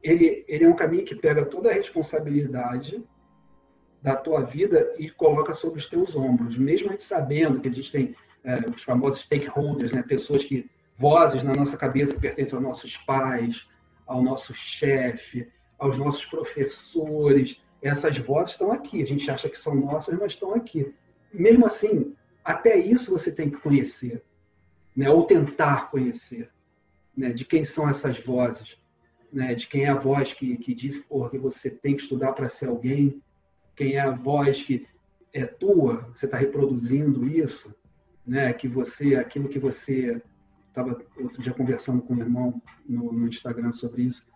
[0.01, 3.03] ele, ele é um caminho que pega toda a responsabilidade
[4.01, 7.71] da tua vida e coloca sobre os teus ombros, mesmo a gente sabendo que a
[7.71, 12.55] gente tem é, os famosos stakeholders, né, pessoas que vozes na nossa cabeça que pertencem
[12.55, 13.67] aos nossos pais,
[14.05, 17.61] ao nosso chefe, aos nossos professores.
[17.81, 19.01] Essas vozes estão aqui.
[19.01, 20.93] A gente acha que são nossas, mas estão aqui.
[21.31, 24.23] Mesmo assim, até isso você tem que conhecer,
[24.95, 26.49] né, ou tentar conhecer,
[27.15, 28.77] né, de quem são essas vozes
[29.31, 32.49] né, de quem é a voz que, que diz que você tem que estudar para
[32.49, 33.21] ser alguém,
[33.75, 34.87] quem é a voz que
[35.33, 37.75] é tua, você está reproduzindo isso,
[38.25, 40.21] né, que você, aquilo que você
[40.79, 44.27] estava outro dia conversando com o irmão no, no Instagram sobre isso,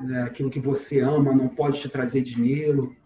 [0.00, 2.96] né, aquilo que você ama não pode te trazer dinheiro,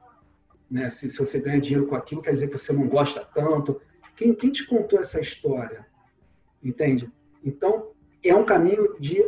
[0.70, 3.80] né, se, se você ganha dinheiro com aquilo, quer dizer que você não gosta tanto.
[4.16, 5.86] Quem, quem te contou essa história?
[6.62, 7.10] Entende?
[7.44, 7.90] Então,
[8.22, 9.24] é um caminho de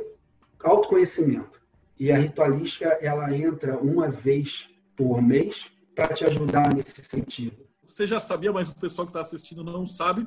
[0.63, 1.61] autoconhecimento.
[1.99, 7.67] E a ritualística ela entra uma vez por mês para te ajudar nesse sentido.
[7.87, 10.27] Você já sabia, mas o pessoal que está assistindo não sabe.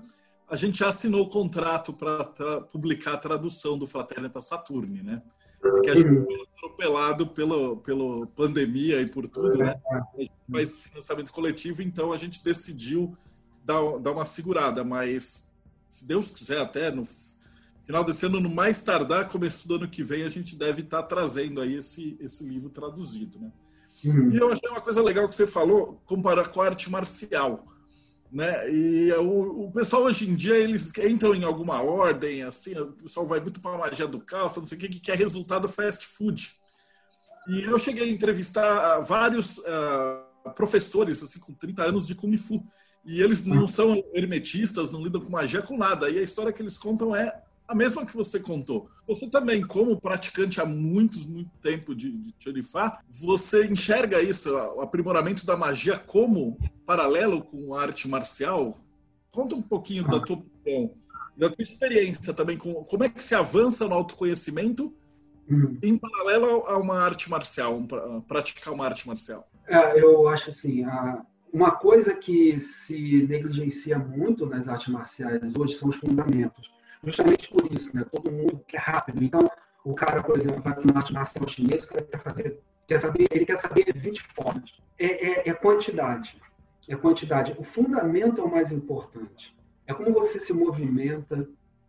[0.49, 5.21] A gente já assinou o contrato para publicar a tradução do Fraternita Saturni, né?
[5.61, 9.79] Porque a gente foi atropelado pela, pela pandemia e por tudo, né?
[9.91, 13.15] A gente faz financiamento coletivo, então a gente decidiu
[13.63, 15.47] dar, dar uma segurada, mas
[15.89, 17.07] se Deus quiser, até no
[17.85, 21.01] final desse ano, no mais tardar, começo do ano que vem, a gente deve estar
[21.01, 23.51] tá trazendo aí esse, esse livro traduzido, né?
[24.05, 24.31] Uhum.
[24.31, 27.67] E eu achei uma coisa legal que você falou, comparar com a arte marcial.
[28.31, 28.69] Né?
[28.71, 33.25] E o, o, pessoal hoje em dia eles entram em alguma ordem, assim, o pessoal
[33.25, 36.05] vai muito para a magia do caos, não sei o que, que é resultado fast
[36.05, 36.53] food.
[37.47, 42.63] E eu cheguei a entrevistar vários uh, professores, assim, com 30 anos de Kung Fu.
[43.03, 46.09] E eles não são hermetistas, não lidam com magia, com nada.
[46.09, 48.89] E a história que eles contam é a mesma que você contou.
[49.07, 54.81] Você também, como praticante há muitos, muito tempo de, de Chorifá, você enxerga isso, o
[54.81, 58.75] aprimoramento da magia como paralelo com a arte marcial?
[59.29, 60.95] Conta um pouquinho da tua opinião,
[61.37, 64.91] da tua experiência também, com, como é que se avança no autoconhecimento
[65.47, 65.77] uhum.
[65.83, 69.47] em paralelo a uma arte marcial, um, praticar uma arte marcial.
[69.67, 75.75] É, eu acho assim, a, uma coisa que se negligencia muito nas artes marciais hoje
[75.75, 78.05] são os fundamentos justamente por isso, né?
[78.11, 79.23] Todo mundo quer rápido.
[79.23, 79.39] Então,
[79.83, 82.99] o cara, por exemplo, vai para uma arte marcial chinesa, o cara quer fazer, quer
[82.99, 84.79] saber, ele quer saber 20 formas.
[84.97, 86.41] É, é, é quantidade.
[86.87, 87.55] É quantidade.
[87.57, 89.55] O fundamento é o mais importante.
[89.85, 91.47] É como você se movimenta,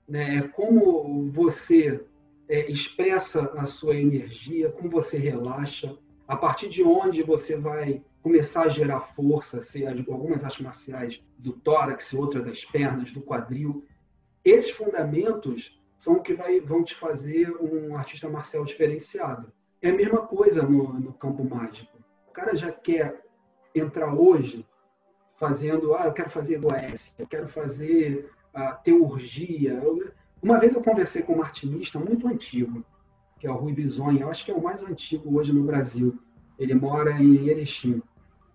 [0.08, 0.36] né?
[0.36, 2.04] é como você
[2.48, 5.96] é, expressa a sua energia, como você relaxa,
[6.26, 11.52] a partir de onde você vai começar a gerar força, se algumas artes marciais do
[11.52, 13.84] tórax, outra das pernas, do quadril.
[14.44, 19.52] Esses fundamentos são o que vai, vão te fazer um artista marcial diferenciado.
[19.82, 21.98] É a mesma coisa no, no campo mágico.
[22.28, 23.22] O cara já quer
[23.74, 24.66] entrar hoje
[25.36, 29.72] fazendo, ah, eu quero fazer Goécia, eu quero fazer a teurgia.
[29.72, 30.10] Eu,
[30.42, 32.84] uma vez eu conversei com um martinista muito antigo,
[33.38, 36.18] que é o Rui Bisonha, eu acho que é o mais antigo hoje no Brasil.
[36.58, 38.02] Ele mora em Erechim,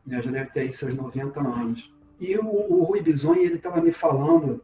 [0.06, 0.22] né?
[0.22, 1.94] já deve ter aí seus 90 anos.
[2.20, 4.64] E o, o Rui Bisonha, ele estava me falando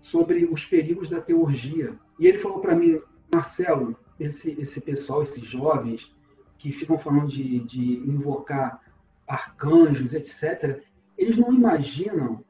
[0.00, 1.94] sobre os perigos da teurgia.
[2.18, 3.00] E ele falou para mim,
[3.32, 6.14] Marcelo, esse, esse pessoal, esses jovens
[6.58, 8.80] que ficam falando de, de invocar
[9.26, 10.82] arcanjos, etc.,
[11.16, 12.44] eles não imaginam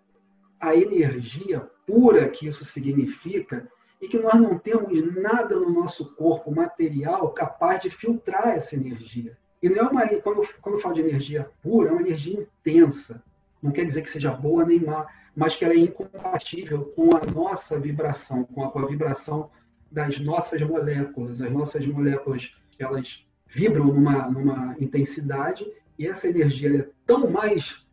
[0.60, 3.68] a energia pura que isso significa
[4.00, 9.36] e que nós não temos nada no nosso corpo material capaz de filtrar essa energia.
[9.62, 13.22] E não é uma, quando, quando eu falo de energia pura, é uma energia intensa.
[13.62, 17.20] Não quer dizer que seja boa nem má, mas que ela é incompatível com a
[17.32, 19.50] nossa vibração, com a, com a vibração
[19.90, 21.40] das nossas moléculas.
[21.40, 25.66] As nossas moléculas, elas vibram numa, numa intensidade
[25.98, 27.86] e essa energia é tão mais,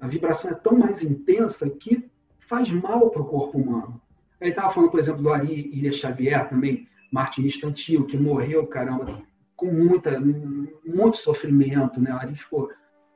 [0.00, 4.00] a vibração é tão mais intensa que faz mal para o corpo humano.
[4.40, 9.22] Ele estava falando, por exemplo, do Ari Ilha Xavier, também martinista antigo, que morreu, caramba,
[9.56, 12.12] com muita, muito sofrimento, né?
[12.12, 12.70] O Ari ficou,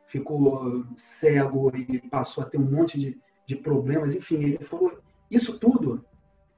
[0.06, 4.98] ficou cego e passou a ter um monte de, de problemas, enfim, ele falou,
[5.30, 6.04] isso tudo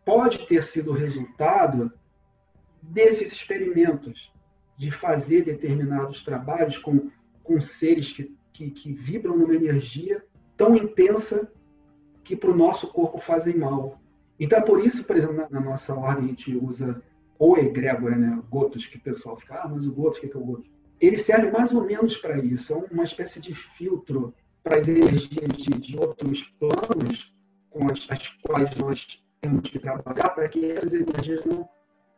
[0.05, 1.92] pode ter sido resultado
[2.83, 4.33] desses experimentos
[4.76, 7.09] de fazer determinados trabalhos com,
[7.44, 10.24] com seres que, que, que vibram numa energia
[10.57, 11.53] tão intensa
[12.24, 14.00] que para o nosso corpo fazem mal.
[14.40, 17.00] Então, é por isso, por exemplo, na, na nossa ordem a gente usa
[17.38, 18.42] o egrégora, né?
[18.50, 20.68] Gotos, que o pessoal fica, ah, mas o Gotos, o que é o Gotos?
[21.00, 25.53] Ele serve mais ou menos para isso, é uma espécie de filtro para as energias
[25.53, 27.35] de, de outros planos
[27.70, 31.68] com as, as, quais nós temos que trabalhar, para que essas energias não,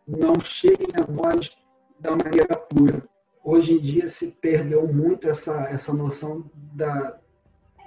[0.07, 1.57] não cheguem a nós
[2.01, 3.05] da maneira pura.
[3.45, 7.19] Hoje em dia se perdeu muito essa, essa noção da,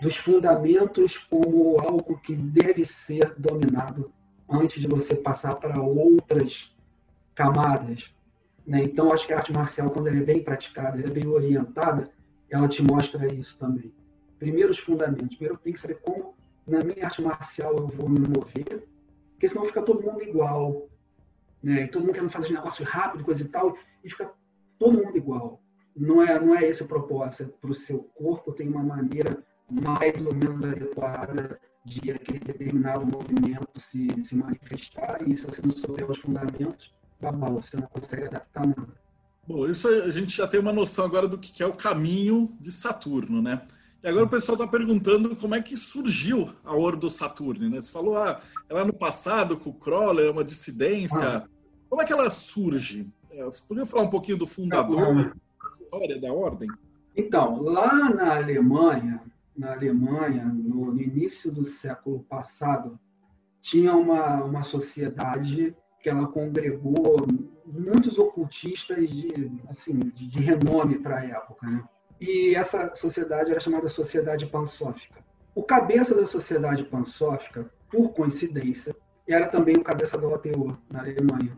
[0.01, 4.11] dos fundamentos como algo que deve ser dominado
[4.49, 6.75] antes de você passar para outras
[7.33, 8.13] camadas.
[8.65, 8.83] Né?
[8.83, 12.09] Então, acho que a arte marcial, quando ela é bem praticada, ela é bem orientada,
[12.49, 13.91] ela te mostra isso também
[14.39, 15.35] primeiro os fundamentos.
[15.35, 16.35] Primeiro eu tenho que saber como,
[16.67, 18.87] na minha arte marcial, eu vou me mover,
[19.31, 20.89] porque senão fica todo mundo igual.
[21.61, 21.83] Né?
[21.83, 24.31] E todo mundo querendo fazer negócio rápido, coisa e tal, e fica
[24.77, 25.61] todo mundo igual.
[25.95, 27.43] Não é, não é esse o propósito.
[27.43, 33.05] É para o seu corpo tem uma maneira mais ou menos adequada de aquele determinado
[33.05, 37.87] movimento se, se manifestar, e se você não souber os fundamentos, tá mal, você não
[37.87, 39.05] consegue adaptar nada.
[39.47, 42.71] Bom, isso a gente já tem uma noção agora do que é o caminho de
[42.71, 43.61] Saturno, né?
[44.05, 47.81] E agora o pessoal está perguntando como é que surgiu a Ordo Saturni, né?
[47.81, 51.37] Você falou, ah, ela no passado com o Kroller, é uma dissidência.
[51.37, 51.47] Ah.
[51.89, 53.11] Como é que ela surge?
[53.31, 55.33] É, você poderia falar um pouquinho do fundador, da
[55.81, 56.69] história da ordem?
[57.17, 59.23] Então, lá na Alemanha,
[59.57, 62.99] na Alemanha, no, no início do século passado,
[63.59, 67.25] tinha uma, uma sociedade que ela congregou
[67.65, 71.83] muitos ocultistas de, assim, de, de renome para a época, né?
[72.19, 75.23] E essa sociedade era chamada Sociedade Pansófica.
[75.53, 78.95] O cabeça da Sociedade Pansófica, por coincidência,
[79.27, 81.57] era também o cabeça da OTO na Alemanha,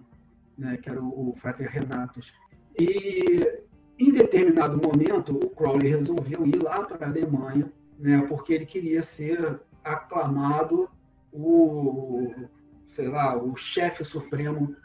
[0.58, 2.34] né, que era o, o Frater Renatus.
[2.80, 3.64] E
[4.00, 9.02] em determinado momento, o Crowley resolveu ir lá para a Alemanha, né, porque ele queria
[9.02, 10.90] ser aclamado
[11.32, 12.32] o,
[12.88, 14.76] sei lá, o chefe supremo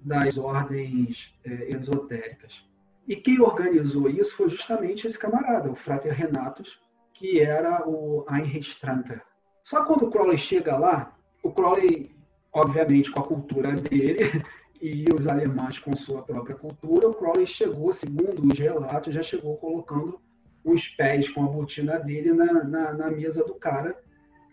[0.00, 2.64] das ordens é, esotéricas.
[3.08, 6.78] E quem organizou isso foi justamente esse camarada, o Frater Renatus,
[7.14, 9.22] que era o Heinrich Stranker.
[9.64, 12.14] Só quando o Crowley chega lá, o Crowley,
[12.52, 14.20] obviamente, com a cultura dele
[14.82, 19.56] e os alemães com sua própria cultura, o Crowley chegou, segundo os relatos, já chegou
[19.56, 20.20] colocando
[20.62, 23.98] os pés com a botina dele na, na, na mesa do cara,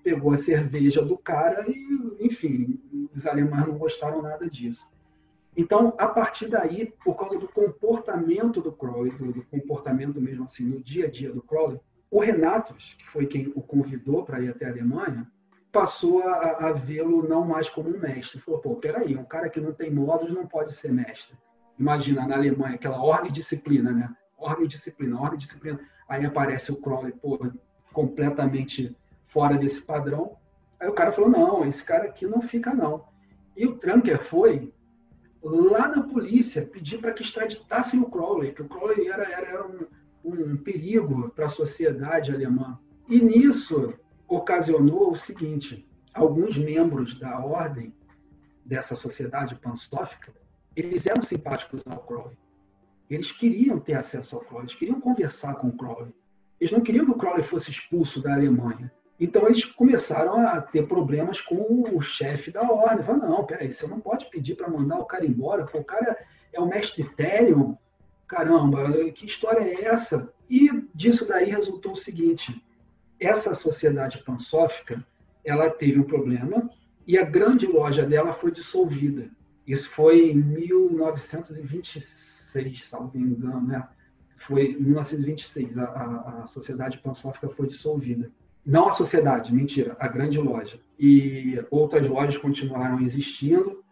[0.01, 2.79] pegou a cerveja do cara e, enfim,
[3.13, 4.89] os alemães não gostaram nada disso.
[5.55, 10.81] Então, a partir daí, por causa do comportamento do Crowley, do, comportamento mesmo assim no
[10.81, 11.79] dia a dia do Crowley,
[12.11, 15.29] o Renatus, que foi quem o convidou para ir até a Alemanha,
[15.71, 18.39] passou a, a vê-lo não mais como um mestre.
[18.39, 21.37] Falou, pô, peraí, um cara que não tem módulos não pode ser mestre.
[21.79, 24.15] Imagina, na Alemanha, aquela ordem e disciplina, né?
[24.37, 25.79] Ordem e disciplina, ordem e disciplina.
[26.07, 27.39] Aí aparece o Crowley, pô,
[27.91, 28.95] completamente
[29.25, 30.37] fora desse padrão.
[30.79, 33.05] Aí o cara falou, não, esse cara aqui não fica não.
[33.55, 34.73] E o Tranker foi
[35.47, 39.67] lá na polícia pedir para que extraditassem o Crowley, que o Crowley era, era, era
[39.67, 39.79] um,
[40.23, 42.79] um perigo para a sociedade alemã.
[43.07, 43.93] E nisso
[44.27, 47.93] ocasionou o seguinte: alguns membros da ordem
[48.65, 50.33] dessa sociedade pansófica,
[50.75, 52.37] eles eram simpáticos ao Crowley.
[53.07, 56.13] Eles queriam ter acesso ao Crowley, eles queriam conversar com o Crowley.
[56.59, 58.91] Eles não queriam que o Crowley fosse expulso da Alemanha.
[59.19, 63.03] Então eles começaram a ter problemas com o chefe da ordem.
[63.03, 66.17] Falaram, não, peraí, você não pode pedir para mandar o cara embora, pô, o cara
[66.51, 67.75] é o mestre Therion,
[68.27, 70.33] caramba, que história é essa?
[70.49, 72.61] E disso daí resultou o seguinte,
[73.19, 75.05] essa sociedade pansófica,
[75.43, 76.69] ela teve um problema
[77.07, 79.29] e a grande loja dela foi dissolvida.
[79.65, 83.87] Isso foi em 1926, salvo engano, né?
[84.37, 88.29] Foi em 1926, a, a, a sociedade pansófica foi dissolvida.
[88.65, 90.79] Não a sociedade, mentira, a grande loja.
[90.97, 93.83] E outras lojas continuaram existindo,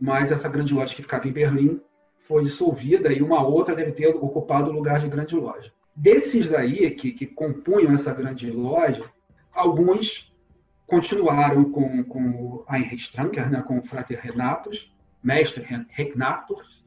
[0.00, 1.80] mas essa grande loja que ficava em Berlim
[2.20, 5.72] foi dissolvida e uma outra deve ter ocupado o lugar de grande loja.
[5.96, 9.04] Desses daí que, que compunham essa grande loja,
[9.52, 10.32] alguns
[10.86, 16.84] continuaram com, com a Heinrich Stranker, né, com o Frater Renatus, mestre Regnatus.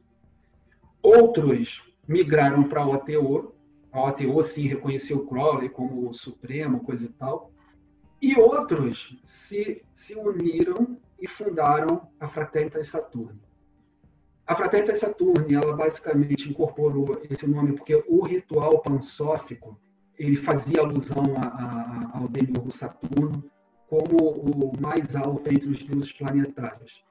[1.02, 3.53] Outros migraram para a OTO,
[3.94, 7.52] a OTO sim reconheceu Crowley como o supremo, coisa e tal.
[8.20, 13.40] E outros se, se uniram e fundaram a Fraternitas Saturni.
[14.44, 19.78] A Fraternitas Saturni, ela basicamente incorporou esse nome porque o ritual pansófico
[20.18, 23.44] ele fazia alusão a, a, ao demiurgo Saturno
[23.88, 27.04] como o mais alto entre os deuses planetários.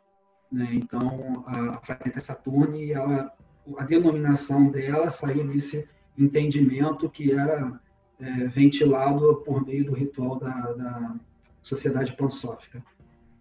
[0.52, 0.68] Né?
[0.74, 3.32] Então, a Fraternitas Saturni, ela,
[3.78, 7.80] a denominação dela saiu desse entendimento que era
[8.20, 11.16] é, ventilado por meio do ritual da, da
[11.61, 12.84] sociedade pansófica.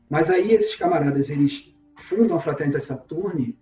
[0.08, 3.58] Mas aí esses camaradas, eles fundam a Fraternidade Saturni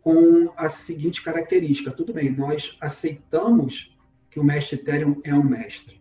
[0.00, 1.90] com a seguinte característica.
[1.90, 3.96] Tudo bem, nós aceitamos
[4.30, 6.00] que o mestre Ethereum é um mestre.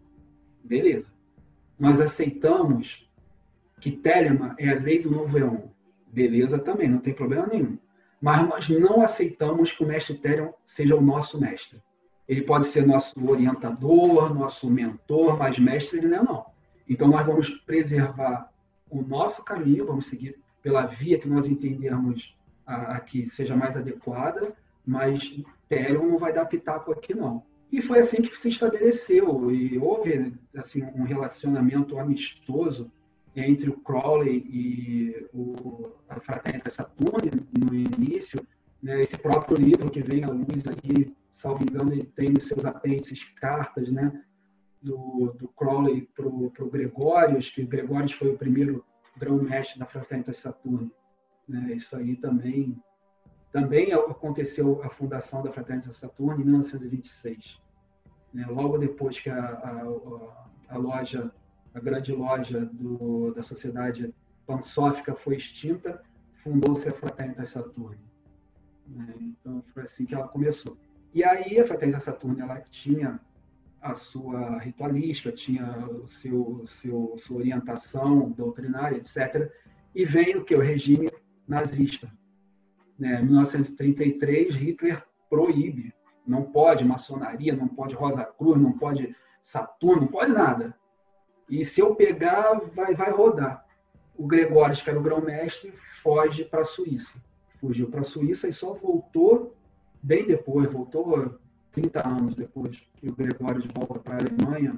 [0.64, 1.12] Beleza.
[1.78, 3.10] Nós aceitamos
[3.80, 5.70] que Telema é a lei do novo Eon.
[6.08, 7.78] Beleza também, não tem problema nenhum.
[8.22, 11.82] Mas nós não aceitamos que o mestre Ethereum seja o nosso mestre.
[12.32, 16.46] Ele pode ser nosso orientador, nosso mentor, mas mestre ele não é não.
[16.88, 18.50] Então nós vamos preservar
[18.90, 22.34] o nosso caminho, vamos seguir pela via que nós entendermos
[22.66, 24.56] a, a que seja mais adequada,
[24.86, 27.44] mas Therion não vai dar pitaco aqui não.
[27.70, 32.90] E foi assim que se estabeleceu e houve assim um relacionamento amistoso
[33.36, 37.30] entre o Crowley e o, a Fraternidade Saturni
[37.60, 38.42] no início.
[38.82, 39.02] Né?
[39.02, 43.24] Esse próprio livro que vem à luz aí salvo engano, ele tem nos seus apêndices
[43.24, 44.24] cartas, né?
[44.82, 48.84] Do, do Crowley para o Gregórios, que Gregórios foi o primeiro
[49.16, 50.92] grão-mestre da Fraternidade Saturno.
[51.48, 51.74] Né?
[51.74, 52.82] Isso aí também
[53.52, 57.62] também aconteceu a fundação da Fraternidade Saturno em 1926.
[58.34, 58.46] Né?
[58.48, 61.32] Logo depois que a, a, a, loja,
[61.74, 64.16] a grande loja do, da sociedade
[64.48, 66.02] pansófica foi extinta,
[66.42, 68.00] fundou-se a Fraternidade Saturno.
[68.88, 69.14] Né?
[69.20, 70.78] Então foi assim que ela começou.
[71.14, 73.20] E aí a Fraternidade Saturno ela tinha
[73.82, 79.52] a sua ritualística, tinha o seu, seu, sua orientação doutrinária, etc.
[79.94, 80.56] E vem o que?
[80.56, 81.10] O regime
[81.48, 82.12] nazista.
[82.98, 83.20] Né?
[83.20, 85.94] Em 1933, Hitler proíbe.
[86.26, 90.76] Não pode maçonaria, não pode Rosa Cruz, não pode Saturno, não pode nada.
[91.50, 93.66] E se eu pegar, vai, vai rodar.
[94.16, 97.22] O Gregório, que era o grão-mestre, foge para a Suíça.
[97.60, 99.56] Fugiu para a Suíça e só voltou
[100.02, 101.40] bem depois, voltou
[101.72, 104.78] 30 anos depois que o Gregório volta para a Alemanha,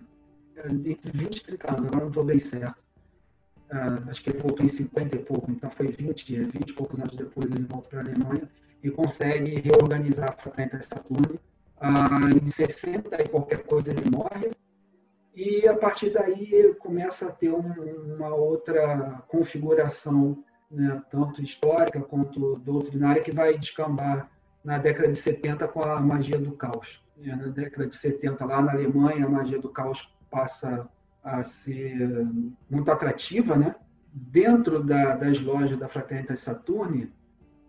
[0.85, 2.77] entre 20 e 30 anos, agora não estou bem certo.
[3.71, 6.99] uh, acho que ele voltou em 50 e pouco, então foi 20, 20 e poucos
[6.99, 8.49] anos depois ele volta para a Alemanha
[8.83, 11.39] e consegue reorganizar a Fraternidade Saturno.
[11.77, 14.51] Uh, em 60 e qualquer coisa ele morre,
[15.35, 22.57] e a partir daí começa a ter um, uma outra configuração, né, tanto histórica quanto
[22.59, 24.29] doutrinária, que vai descambar
[24.63, 27.03] na década de 70 com a magia do caos.
[27.21, 30.87] É, na década de 70, lá na Alemanha, a magia do caos passa
[31.23, 32.27] a ser
[32.69, 33.55] muito atrativa.
[33.55, 33.75] Né?
[34.11, 37.11] Dentro da, das lojas da Fraternidade Saturni,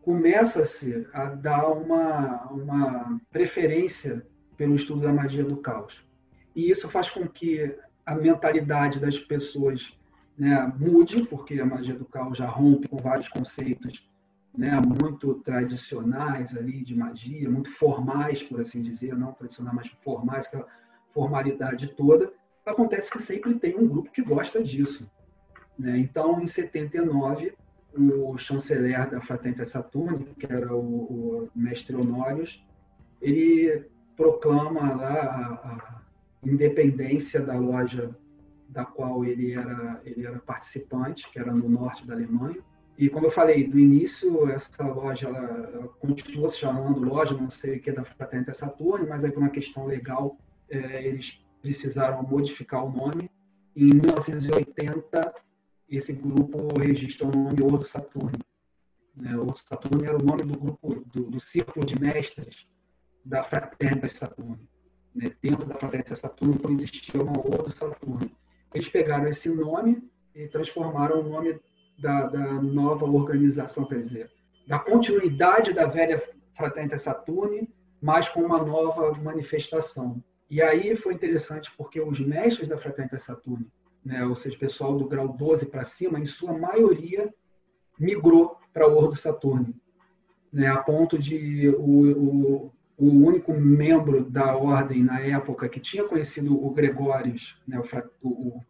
[0.02, 4.24] começa-se a dar uma, uma preferência
[4.56, 6.06] pelo estudo da magia do caos.
[6.54, 7.74] E isso faz com que
[8.06, 9.98] a mentalidade das pessoas
[10.38, 14.08] né, mude, porque a magia do caos já rompe com vários conceitos
[14.56, 20.46] né, muito tradicionais ali de magia, muito formais, por assim dizer, não tradicionais, mas formais,
[20.46, 20.66] aquela
[21.12, 22.32] formalidade toda.
[22.64, 25.10] Acontece que sempre tem um grupo que gosta disso.
[25.78, 25.98] Né?
[25.98, 27.54] Então, em 79,
[27.96, 30.80] o chanceler da Fraternidade Saturni, que era o,
[31.44, 32.64] o mestre Honórios,
[33.20, 33.86] ele
[34.16, 36.02] proclama lá a, a
[36.44, 38.14] independência da loja
[38.68, 42.60] da qual ele era, ele era participante, que era no norte da Alemanha.
[42.96, 47.50] E como eu falei, do início, essa loja ela, ela continuou se chamando loja, não
[47.50, 50.38] sei o que, da Fraternidade Saturno, mas aí por uma questão legal,
[50.70, 53.28] é, eles precisaram modificar o nome.
[53.74, 55.34] Em 1980,
[55.88, 58.38] esse grupo registra o nome Ordo Saturno.
[59.16, 59.36] Né?
[59.36, 62.68] Ordo Saturno era o nome do grupo, do, do círculo de mestres
[63.24, 64.60] da Fraternidade Saturno
[65.14, 68.30] né, dentro da Fraternidade Saturno, então existia uma outra Saturno.
[68.74, 70.02] Eles pegaram esse nome
[70.34, 71.60] e transformaram o nome
[71.98, 74.30] da, da nova organização, quer dizer,
[74.66, 76.22] da continuidade da velha
[76.54, 77.66] Fraternidade Saturno,
[78.00, 80.22] mas com uma nova manifestação.
[80.48, 83.66] E aí foi interessante porque os mestres da Fraternidade Saturno,
[84.04, 87.32] né, ou seja, pessoal do grau 12 para cima, em sua maioria
[87.98, 89.74] migrou para o Ordo Saturno,
[90.52, 96.04] né, a ponto de o, o, o único membro da ordem na época que tinha
[96.04, 97.80] conhecido o Gregórios, né,
[98.22, 98.60] o, o,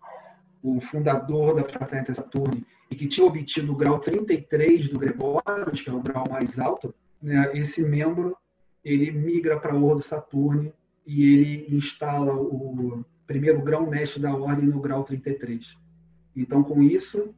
[0.63, 5.91] o, fundador da Fraternidade Saturni, e que tinha obtido o grau 33 do Gregórios, que
[5.91, 8.37] é o grau mais alto, né, esse membro
[8.85, 10.73] ele migra para o Ordo Saturni
[11.07, 15.77] e ele instala o primeiro grão-mestre da ordem no grau 33.
[16.37, 17.35] Então, com isso,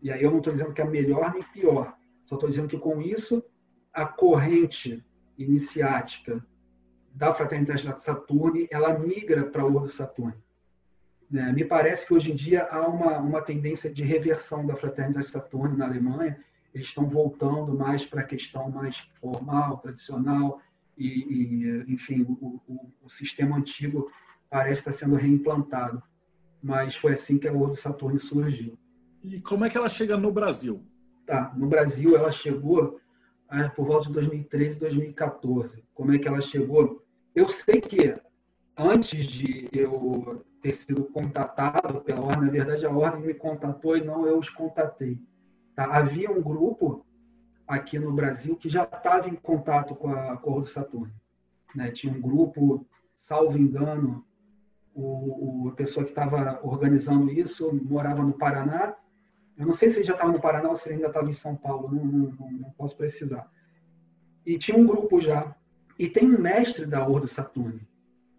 [0.00, 1.94] e aí eu não estou dizendo que é melhor nem pior,
[2.24, 3.44] só estou dizendo que com isso
[3.92, 5.04] a corrente
[5.36, 6.44] iniciática
[7.14, 10.34] da fraternidade Saturne, ela migra para o Ordo Saturno.
[11.30, 11.52] Né?
[11.52, 15.76] Me parece que hoje em dia há uma, uma tendência de reversão da fraternidade Saturno
[15.76, 16.38] na Alemanha.
[16.74, 20.60] Eles estão voltando mais para a questão mais formal, tradicional,
[20.96, 24.10] e, e enfim, o, o, o, sistema antigo
[24.48, 26.02] parece estar sendo reimplantado.
[26.62, 28.78] Mas foi assim que a Ordo Saturno surgiu.
[29.22, 30.84] E como é que ela chega no Brasil?
[31.26, 33.00] Tá, no Brasil ela chegou
[33.48, 35.84] ah, por volta de 2013, 2014.
[35.92, 37.04] Como é que ela chegou?
[37.34, 38.14] Eu sei que
[38.76, 44.04] antes de eu ter sido contatado pela ordem, na verdade a ordem me contatou e
[44.04, 45.20] não eu os contatei.
[45.76, 45.84] Tá?
[45.84, 47.06] Havia um grupo
[47.68, 51.12] aqui no Brasil que já estava em contato com a Cor do Saturno.
[51.74, 51.92] Né?
[51.92, 52.84] Tinha um grupo,
[53.16, 54.24] salvo engano,
[54.92, 58.96] o, o a pessoa que estava organizando isso morava no Paraná
[59.56, 61.32] eu não sei se ele já estava no Paraná ou se ele ainda estava em
[61.32, 63.50] São Paulo, não, não, não, posso precisar.
[64.44, 65.56] E tinha um grupo já.
[65.98, 67.80] E tem um mestre da Ordo Saturni,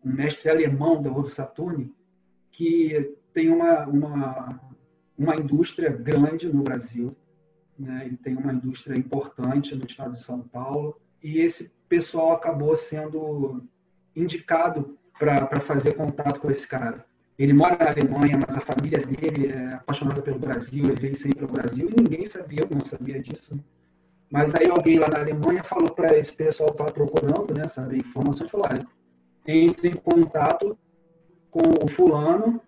[0.05, 1.91] um mestre alemão da Ordo Saturni,
[2.57, 4.59] que tem uma, uma,
[5.15, 7.15] uma indústria grande no Brasil,
[7.77, 8.11] né?
[8.23, 13.63] tem uma indústria importante no estado de São Paulo, e esse pessoal acabou sendo
[14.15, 17.05] indicado para fazer contato com esse cara.
[17.37, 21.37] Ele mora na Alemanha, mas a família dele é apaixonada pelo Brasil, ele veio sempre
[21.37, 23.63] para o Brasil e ninguém sabia, eu não sabia disso.
[24.31, 27.97] Mas aí alguém lá na Alemanha falou para esse pessoal que estava procurando, né, saber
[27.97, 28.87] informações, falou, olha,
[29.45, 30.75] entre em contato
[31.57, 32.61] com o fulano,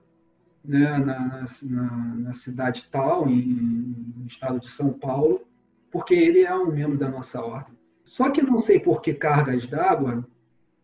[0.65, 5.47] né, na, na, na cidade tal, em, no estado de São Paulo,
[5.91, 7.77] porque ele é um membro da nossa ordem.
[8.03, 10.27] Só que não sei por que cargas d'água,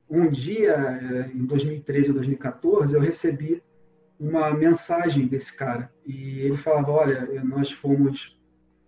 [0.08, 3.64] um dia, eh, em 2013 ou 2014, eu recebi
[4.20, 5.92] uma mensagem desse cara.
[6.06, 8.40] E ele falava: Olha, nós fomos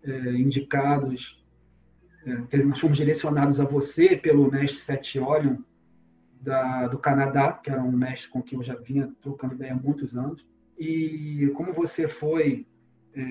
[0.03, 1.43] é, indicados,
[2.51, 5.57] é, nós fomos direcionados a você pelo mestre Seth Orion
[6.41, 9.75] da, do Canadá, que era um mestre com quem eu já vinha trocando ideia há
[9.75, 10.45] muitos anos.
[10.77, 12.67] E como você foi
[13.15, 13.23] é,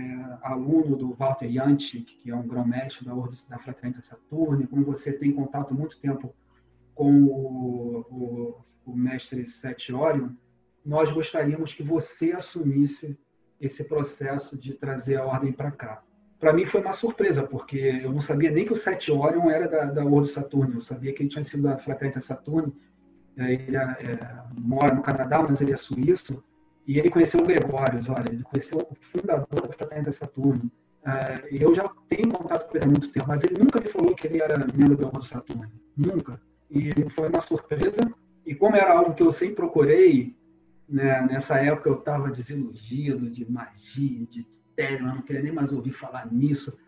[0.43, 5.13] aluno do Walter Jantic, que é um grão-mestre da Ordem da Fraternidade Saturno, como você
[5.13, 6.35] tem contato muito tempo
[6.95, 10.31] com o, o, o mestre Seth Orion,
[10.85, 13.19] nós gostaríamos que você assumisse
[13.61, 16.03] esse processo de trazer a ordem para cá.
[16.39, 19.67] Para mim foi uma surpresa, porque eu não sabia nem que o Sete Orion era
[19.67, 22.75] da, da Ordo Saturno, eu sabia que ele tinha sido da Fraternidade Saturno,
[23.37, 24.19] ele é, é,
[24.59, 26.43] mora no Canadá, mas ele é suíço,
[26.87, 30.71] e ele conheceu o Gregórios, olha, ele conheceu o fundador da Fraternidade Saturno.
[31.05, 34.15] É, eu já tenho contato com ele há muito tempo, mas ele nunca me falou
[34.15, 36.41] que ele era membro da Ordo Saturno, nunca.
[36.71, 38.01] E foi uma surpresa,
[38.45, 40.37] e como era algo que eu sempre procurei,
[40.89, 45.93] né, nessa época eu estava desiludido de magia, de mistério, não queria nem mais ouvir
[45.93, 46.79] falar nisso.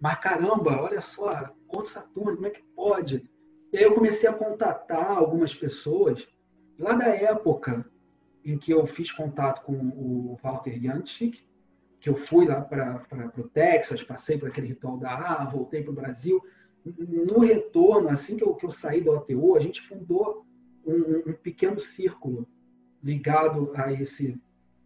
[0.00, 3.28] Mas caramba, olha só, Corpo Saturno, como é que pode?
[3.72, 6.28] E aí eu comecei a contatar algumas pessoas
[6.78, 7.90] lá da época
[8.44, 11.42] em que eu fiz contato com o Walter Janchik,
[11.98, 15.92] que eu fui lá para o Texas, passei por aquele ritual da A, voltei para
[15.92, 16.42] o Brasil.
[16.84, 20.44] No retorno, assim que eu, que eu saí do OTU, a gente fundou
[20.84, 22.46] um, um pequeno círculo
[23.02, 24.38] ligado a esse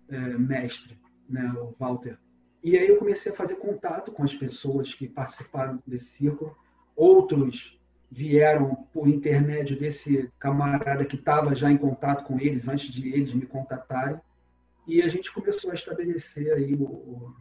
[0.08, 0.96] é, mestre,
[1.28, 2.18] né, o Walter.
[2.62, 6.56] E aí eu comecei a fazer contato com as pessoas que participaram desse círculo.
[6.94, 7.76] Outros
[8.10, 13.32] vieram por intermédio desse camarada que estava já em contato com eles antes de eles
[13.32, 14.20] me contatarem.
[14.86, 17.36] E a gente começou a estabelecer aí o, o,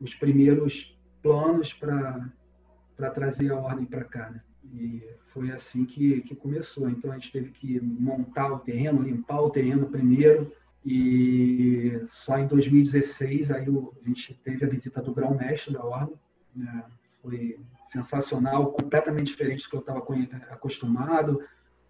[0.00, 4.30] os primeiros planos para trazer a ordem para cá.
[4.30, 4.40] Né?
[4.72, 6.88] E foi assim que, que começou.
[6.88, 10.52] Então a gente teve que montar o terreno, limpar o terreno primeiro,
[10.84, 16.16] e só em 2016 aí a gente teve a visita do grão-mestre da ordem.
[16.54, 16.84] Né?
[17.20, 17.58] Foi
[17.90, 20.04] sensacional, completamente diferente do que eu estava
[20.50, 21.42] acostumado.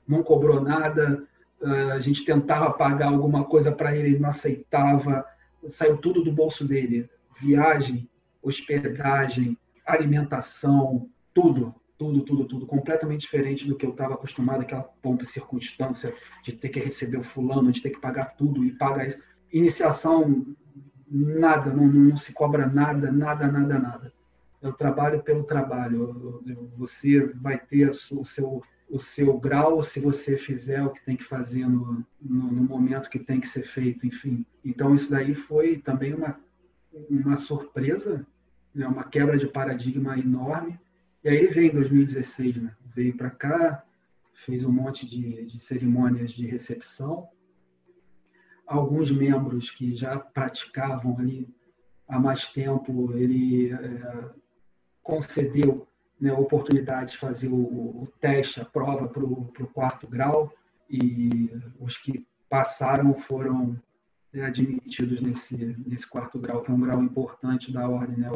[0.07, 1.27] Não cobrou nada.
[1.63, 5.25] Ah, a gente tentava pagar alguma coisa para ele, ele não aceitava.
[5.69, 7.09] Saiu tudo do bolso dele.
[7.41, 8.09] Viagem,
[8.43, 15.25] hospedagem, alimentação, tudo tudo, tudo, tudo completamente diferente do que eu estava acostumado, aquela pompa
[15.25, 19.21] circunstância de ter que receber o fulano, de ter que pagar tudo e pagar isso.
[19.53, 20.47] Iniciação,
[21.11, 24.13] nada, não, não se cobra nada, nada, nada, nada.
[24.61, 26.43] Eu trabalho pelo trabalho.
[26.77, 31.25] Você vai ter o seu, o seu grau se você fizer o que tem que
[31.25, 34.45] fazer no, no, no momento que tem que ser feito, enfim.
[34.65, 36.39] Então, isso daí foi também uma,
[37.09, 38.27] uma surpresa,
[38.75, 38.87] né?
[38.87, 40.79] uma quebra de paradigma enorme
[41.23, 42.77] e aí ele veio em 2016, né?
[42.95, 43.85] veio para cá,
[44.47, 47.29] fez um monte de, de cerimônias de recepção.
[48.67, 51.49] Alguns membros que já praticavam ali
[52.07, 54.31] há mais tempo, ele é,
[55.09, 55.89] concedeu
[56.21, 60.53] né, a oportunidade de fazer o, o teste, a prova para o quarto grau,
[60.91, 61.51] e
[61.81, 63.81] os que passaram foram
[64.31, 65.57] né, admitidos nesse,
[65.87, 68.31] nesse quarto grau, que é um grau importante da ordem, né?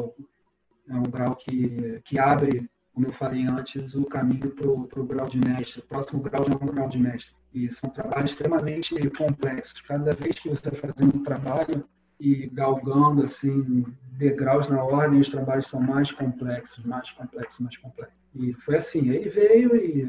[0.89, 4.69] é um grau que, que abre como eu falei antes, o caminho para
[5.01, 5.79] o grau de mestre.
[5.81, 7.35] O próximo grau já é um grau de mestre.
[7.51, 9.81] E são trabalhos extremamente complexos.
[9.81, 11.83] Cada vez que você está fazendo um trabalho
[12.23, 18.15] e galgando assim degraus na ordem, os trabalhos são mais complexos, mais complexos, mais complexos.
[18.33, 19.09] E foi assim.
[19.09, 20.03] Ele veio e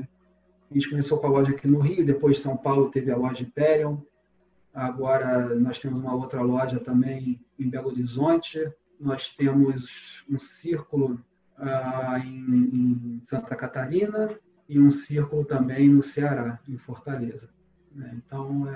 [0.71, 3.43] a gente começou com a loja aqui no Rio, depois São Paulo teve a loja
[3.43, 4.01] Imperium.
[4.73, 8.73] Agora nós temos uma outra loja também em Belo Horizonte.
[9.01, 11.21] Nós temos um círculo
[11.59, 14.31] ah, em, em, Santa Catarina
[14.69, 17.51] e um círculo também no Ceará, em Fortaleza.
[17.93, 18.15] Né?
[18.25, 18.69] Então,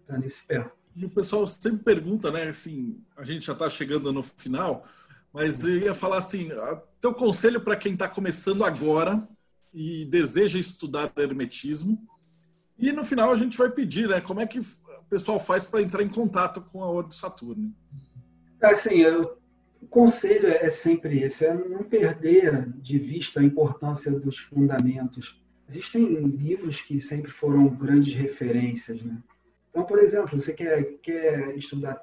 [0.00, 0.66] está é, nesse pé.
[0.96, 2.44] E o pessoal sempre pergunta, né?
[2.44, 4.84] Assim, a gente já está chegando no final,
[5.32, 6.48] mas eu ia falar assim:
[7.00, 9.28] teu conselho para quem está começando agora
[9.74, 12.02] e deseja estudar hermetismo.
[12.78, 14.20] E no final a gente vai pedir, né?
[14.22, 14.64] Como é que o
[15.10, 17.70] pessoal faz para entrar em contato com a Ordem de Saturno?
[18.62, 19.38] Assim, eu
[19.80, 25.40] o conselho é sempre esse, é não perder de vista a importância dos fundamentos.
[25.68, 29.16] Existem livros que sempre foram grandes referências, né?
[29.76, 32.02] Então, por exemplo, você quer, quer estudar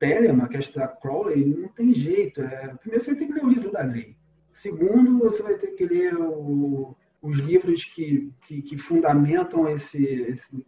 [0.00, 2.42] Telemann, quer estudar Crowley, não tem jeito.
[2.42, 4.16] É, primeiro, você ter que ler o livro da lei.
[4.50, 10.66] Segundo, você vai ter que ler o, os livros que, que, que fundamentam esse, esse,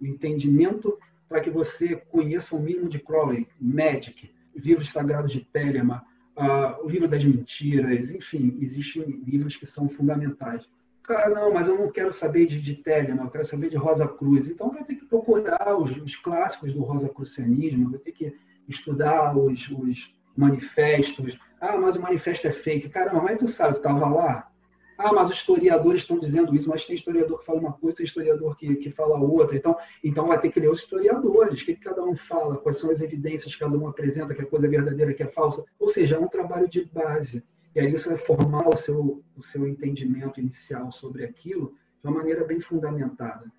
[0.00, 0.96] entendimento
[1.28, 6.02] para que você conheça o mínimo de Crowley, Magic, livros sagrados de Telemann,
[6.36, 10.68] uh, o livro das mentiras, enfim, existem livros que são fundamentais.
[11.06, 14.08] Cara, não, mas eu não quero saber de, de Telemann, eu quero saber de Rosa
[14.08, 14.50] Cruz.
[14.50, 18.34] Então vai ter que procurar os, os clássicos do Rosa Crucianismo, vai ter que
[18.68, 21.38] estudar os, os manifestos.
[21.60, 22.88] Ah, mas o manifesto é fake.
[22.88, 24.50] Caramba, mas tu sabe, tu estava lá?
[24.98, 28.06] Ah, mas os historiadores estão dizendo isso, mas tem historiador que fala uma coisa, tem
[28.06, 29.56] historiador que, que fala outra.
[29.56, 32.78] Então, então vai ter que ler os historiadores, o que, que cada um fala, quais
[32.78, 35.64] são as evidências que cada um apresenta, que é coisa verdadeira, que é falsa.
[35.78, 37.44] Ou seja, é um trabalho de base.
[37.76, 42.16] E aí você vai formar o seu, o seu entendimento inicial sobre aquilo de uma
[42.16, 43.52] maneira bem fundamentada.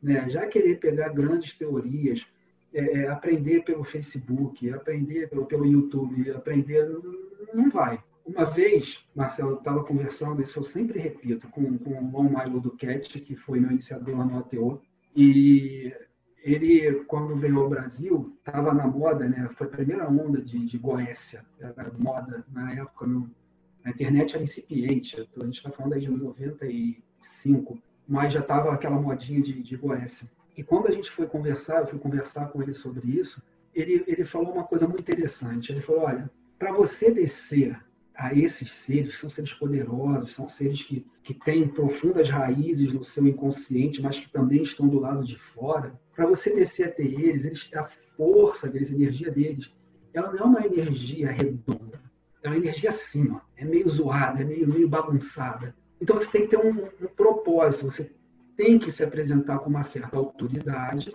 [0.00, 0.30] Né?
[0.30, 2.24] Já querer pegar grandes teorias,
[2.72, 6.88] é, é, aprender pelo Facebook, aprender pelo, pelo YouTube, aprender.
[7.52, 8.00] Não vai.
[8.24, 13.34] Uma vez, Marcelo, estava conversando, isso eu sempre repito, com, com o Lon Milo que
[13.34, 14.80] foi meu iniciador no ATO,
[15.16, 15.92] e
[16.44, 19.48] ele, quando veio ao Brasil, estava na moda, né?
[19.54, 23.28] Foi a primeira onda de, de Goécia, era moda na época, no,
[23.84, 27.78] a internet era incipiente, a gente está falando aí de 95,
[28.08, 30.30] mas já estava aquela modinha de, de Goécia.
[30.56, 33.42] E quando a gente foi conversar, eu fui conversar com ele sobre isso,
[33.74, 35.72] ele, ele falou uma coisa muito interessante.
[35.72, 37.78] Ele falou: olha, para você descer
[38.14, 43.26] a esses seres, são seres poderosos, são seres que, que têm profundas raízes no seu
[43.26, 45.98] inconsciente, mas que também estão do lado de fora.
[46.14, 49.72] Para você descer até eles, eles, a força deles, a energia deles,
[50.12, 52.00] ela não é uma energia redonda.
[52.40, 52.90] É uma energia
[53.32, 55.74] ó, é meio zoada, é meio, meio bagunçada.
[56.00, 58.12] Então você tem que ter um, um propósito, você
[58.56, 61.12] tem que se apresentar com uma certa autoridade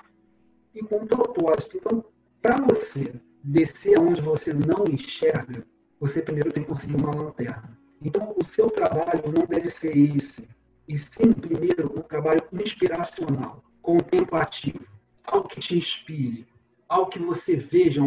[0.73, 1.77] e com um propósito.
[1.77, 2.03] Então,
[2.41, 3.13] para você
[3.43, 5.65] descer onde você não enxerga,
[5.99, 7.77] você primeiro tem que conseguir uma lanterna.
[8.01, 10.47] Então, o seu trabalho não deve ser esse,
[10.87, 14.85] e sim, primeiro, um trabalho inspiracional, contemplativo,
[15.23, 16.47] algo que te inspire,
[16.87, 18.01] algo que você veja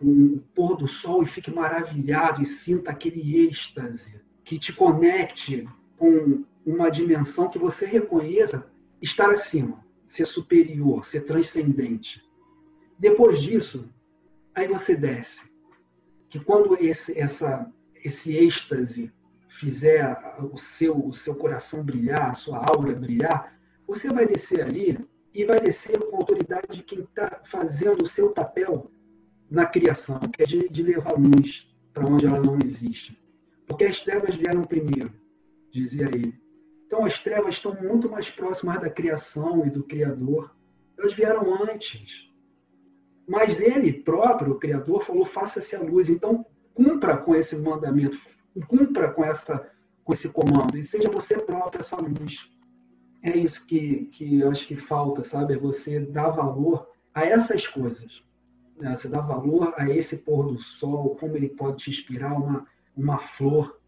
[0.00, 6.44] um, pôr do sol e fique maravilhado e sinta aquele êxtase, que te conecte com
[6.64, 8.70] uma dimensão que você reconheça
[9.00, 12.24] estar acima, ser superior, ser transcendente.
[12.98, 13.92] Depois disso,
[14.54, 15.50] aí você desce.
[16.28, 17.70] Que quando esse, essa,
[18.04, 19.12] esse êxtase
[19.48, 20.16] fizer
[20.52, 24.98] o seu, o seu coração brilhar, a sua aura brilhar, você vai descer ali
[25.32, 28.90] e vai descer com a autoridade de quem está fazendo o seu papel
[29.50, 33.18] na criação, que é de, de levar luz para onde ela não existe.
[33.66, 35.12] Porque as trevas vieram primeiro,
[35.70, 36.34] dizia ele.
[36.86, 40.54] Então, as trevas estão muito mais próximas da criação e do Criador.
[40.96, 42.26] Elas vieram antes.
[43.28, 46.08] Mas ele próprio, o Criador, falou: faça-se a luz.
[46.08, 48.18] Então, cumpra com esse mandamento,
[48.66, 49.70] cumpra com, essa,
[50.02, 52.50] com esse comando, e seja você próprio essa luz.
[53.22, 55.54] É isso que, que eu acho que falta, sabe?
[55.54, 58.22] É você dar valor a essas coisas.
[58.78, 58.96] Né?
[58.96, 62.66] Você dá valor a esse pôr do sol, como ele pode te inspirar uma,
[62.96, 63.78] uma flor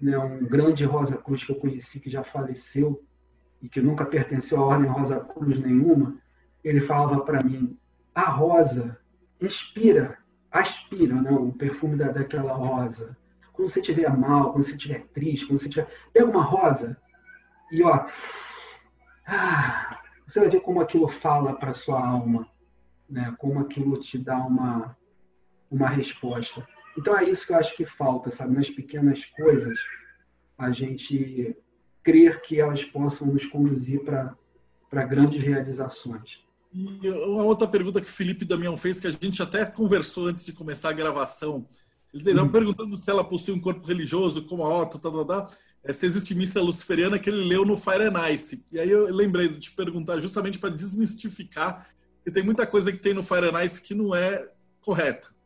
[0.00, 3.02] né, um grande Rosa Cruz que eu conheci, que já faleceu
[3.62, 6.16] e que nunca pertenceu à Ordem Rosa Cruz nenhuma,
[6.62, 7.78] ele falava para mim:
[8.14, 8.98] a rosa
[9.40, 10.18] inspira,
[10.50, 13.16] aspira né, o perfume da, daquela rosa.
[13.52, 15.88] Quando você estiver mal, quando você estiver triste, quando você estiver.
[16.12, 16.96] Pega uma rosa
[17.72, 18.04] e, ó.
[19.26, 22.46] Ah, você vai ver como aquilo fala para sua alma,
[23.08, 23.34] né?
[23.38, 24.96] como aquilo te dá uma,
[25.70, 26.66] uma resposta.
[26.96, 28.54] Então é isso que eu acho que falta, sabe?
[28.54, 29.78] Nas pequenas coisas,
[30.56, 31.56] a gente
[32.02, 36.44] crer que elas possam nos conduzir para grandes realizações.
[36.72, 40.44] E uma outra pergunta que o Felipe Damião fez, que a gente até conversou antes
[40.44, 41.66] de começar a gravação.
[42.12, 42.52] Ele estava hum.
[42.52, 45.46] perguntando se ela possui um corpo religioso, como a Otto, tá, tá, tá,
[45.82, 48.64] é, se existe missa luciferiana que ele leu no Fire and Ice.
[48.72, 51.86] E aí eu lembrei de te perguntar justamente para desmistificar,
[52.26, 53.22] que tem muita coisa que tem no
[53.62, 54.48] Ice que não é
[54.80, 55.36] correta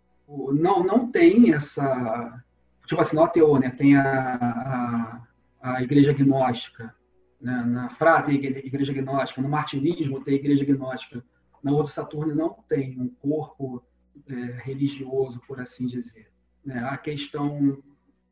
[0.52, 2.42] não, não tem essa.
[2.86, 3.70] Tipo assim, no ateu, né?
[3.70, 5.22] Tem a,
[5.60, 6.94] a, a igreja gnóstica.
[7.40, 7.62] Né?
[7.64, 9.42] Na Frá tem igreja gnóstica.
[9.42, 11.24] No martinismo tem igreja gnóstica.
[11.62, 13.82] Na outra Saturno não tem um corpo
[14.28, 16.30] é, religioso, por assim dizer.
[16.64, 16.78] Né?
[16.78, 17.82] A questão.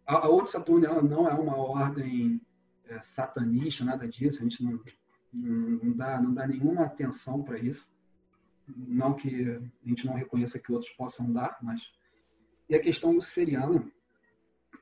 [0.06, 2.40] A, a outra Saturno ela não é uma ordem
[2.88, 4.40] é, satanista, nada disso.
[4.40, 4.80] A gente não,
[5.32, 7.88] não, dá, não dá nenhuma atenção para isso
[8.76, 11.90] não que a gente não reconheça que outros possam dar, mas
[12.68, 13.84] e a questão luciferiana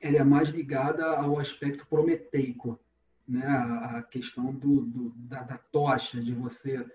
[0.01, 2.79] ela é mais ligada ao aspecto prometeico,
[3.27, 3.45] né?
[3.45, 6.85] A, questão do, do da, da, tocha, de você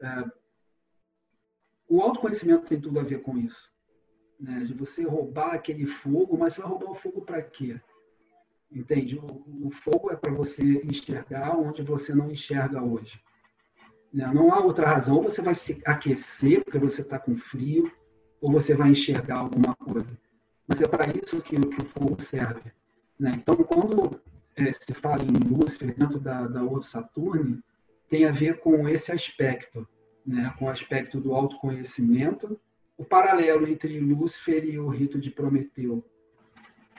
[0.00, 0.24] é,
[1.88, 3.72] o autoconhecimento tem tudo a ver com isso,
[4.38, 4.60] né?
[4.64, 7.80] De você roubar aquele fogo, mas você vai roubar o fogo para quê?
[8.70, 9.16] Entende?
[9.16, 13.20] O, o fogo é para você enxergar onde você não enxerga hoje.
[14.14, 15.16] Não há outra razão.
[15.16, 17.90] Ou você vai se aquecer porque você está com frio,
[18.40, 20.16] ou você vai enxergar alguma coisa.
[20.68, 22.70] Mas é para isso que, que, o fogo serve.
[23.18, 23.32] Né?
[23.34, 24.20] Então, quando
[24.56, 27.62] é, se fala em Lúcifer dentro da, da Ouro Saturno,
[28.08, 29.86] tem a ver com esse aspecto,
[30.24, 30.54] né?
[30.58, 32.58] com o aspecto do autoconhecimento,
[32.96, 36.04] o paralelo entre Lúcifer e o rito de Prometeu.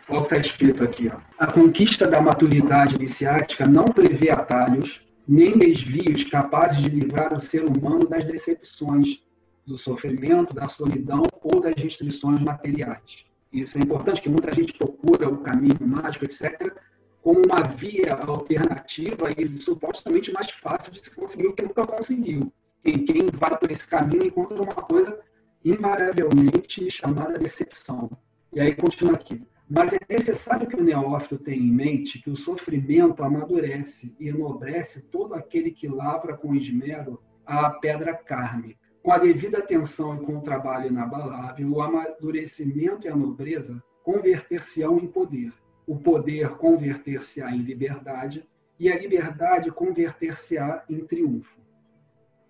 [0.10, 1.08] Olha o que está escrito aqui.
[1.08, 1.20] Ó.
[1.40, 7.66] A conquista da maturidade iniciática não prevê atalhos, nem desvios capazes de livrar o ser
[7.66, 9.24] humano das decepções,
[9.66, 13.26] do sofrimento, da solidão ou das restrições materiais.
[13.52, 16.74] Isso é importante, que muita gente procura o caminho mágico, etc.,
[17.22, 22.54] como uma via alternativa e supostamente mais fácil de se conseguir o que nunca conseguiu.
[22.84, 25.18] Quem, quem vai por esse caminho encontra uma coisa
[25.64, 28.12] invariavelmente chamada decepção.
[28.54, 29.42] E aí continua aqui.
[29.68, 35.02] Mas é necessário que o neófito tenha em mente que o sofrimento amadurece e enobrece
[35.02, 38.80] todo aquele que lavra com esmero a pedra kármica.
[39.02, 45.00] Com a devida atenção e com o trabalho inabalável, o amadurecimento e a nobreza converter-se-ão
[45.00, 45.52] em poder,
[45.88, 48.48] o poder converter-se-á em liberdade
[48.80, 51.60] e a liberdade converter-se-á em triunfo.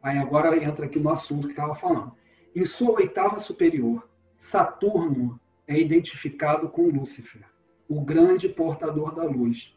[0.04, 2.14] Aí agora entra aqui no assunto que estava falando.
[2.54, 4.08] Em sua oitava superior,
[4.38, 7.44] Saturno é identificado com Lúcifer,
[7.88, 9.76] o grande portador da luz,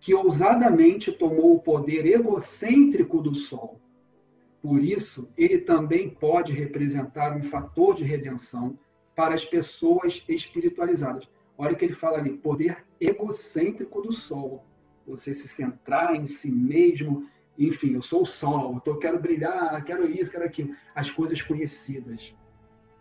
[0.00, 3.80] que ousadamente tomou o poder egocêntrico do Sol.
[4.62, 8.78] Por isso, ele também pode representar um fator de redenção
[9.14, 11.28] para as pessoas espiritualizadas.
[11.56, 14.64] Olha o que ele fala ali: poder egocêntrico do Sol.
[15.06, 17.28] Você se centrar em si mesmo,
[17.58, 20.74] enfim, eu sou o Sol, eu quero brilhar, quero isso, quero aquilo.
[20.94, 22.34] As coisas conhecidas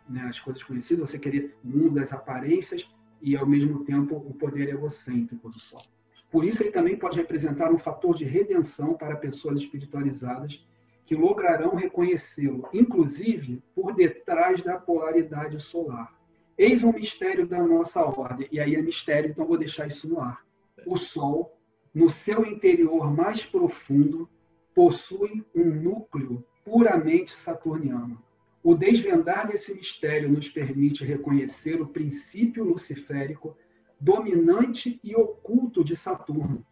[0.09, 2.89] né, as coisas conhecidas, você querer o mundo das aparências
[3.21, 5.81] e, ao mesmo tempo, o poder egocêntrico do sol.
[6.29, 10.65] Por isso, ele também pode representar um fator de redenção para pessoas espiritualizadas
[11.05, 16.13] que lograrão reconhecê-lo, inclusive por detrás da polaridade solar.
[16.57, 20.19] Eis um mistério da nossa ordem, e aí é mistério, então vou deixar isso no
[20.19, 20.45] ar.
[20.85, 21.57] O Sol,
[21.93, 24.29] no seu interior mais profundo,
[24.75, 28.21] possui um núcleo puramente saturniano.
[28.67, 33.55] O desvendar desse mistério nos permite reconhecer o princípio luciférico
[33.97, 36.65] dominante e oculto de Saturno,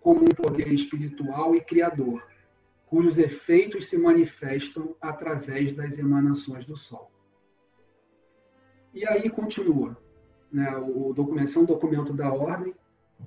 [0.00, 2.24] como um poder espiritual e criador,
[2.86, 7.10] cujos efeitos se manifestam através das emanações do Sol.
[8.94, 9.98] E aí continua.
[10.52, 12.76] Né, o documento é um documento da ordem,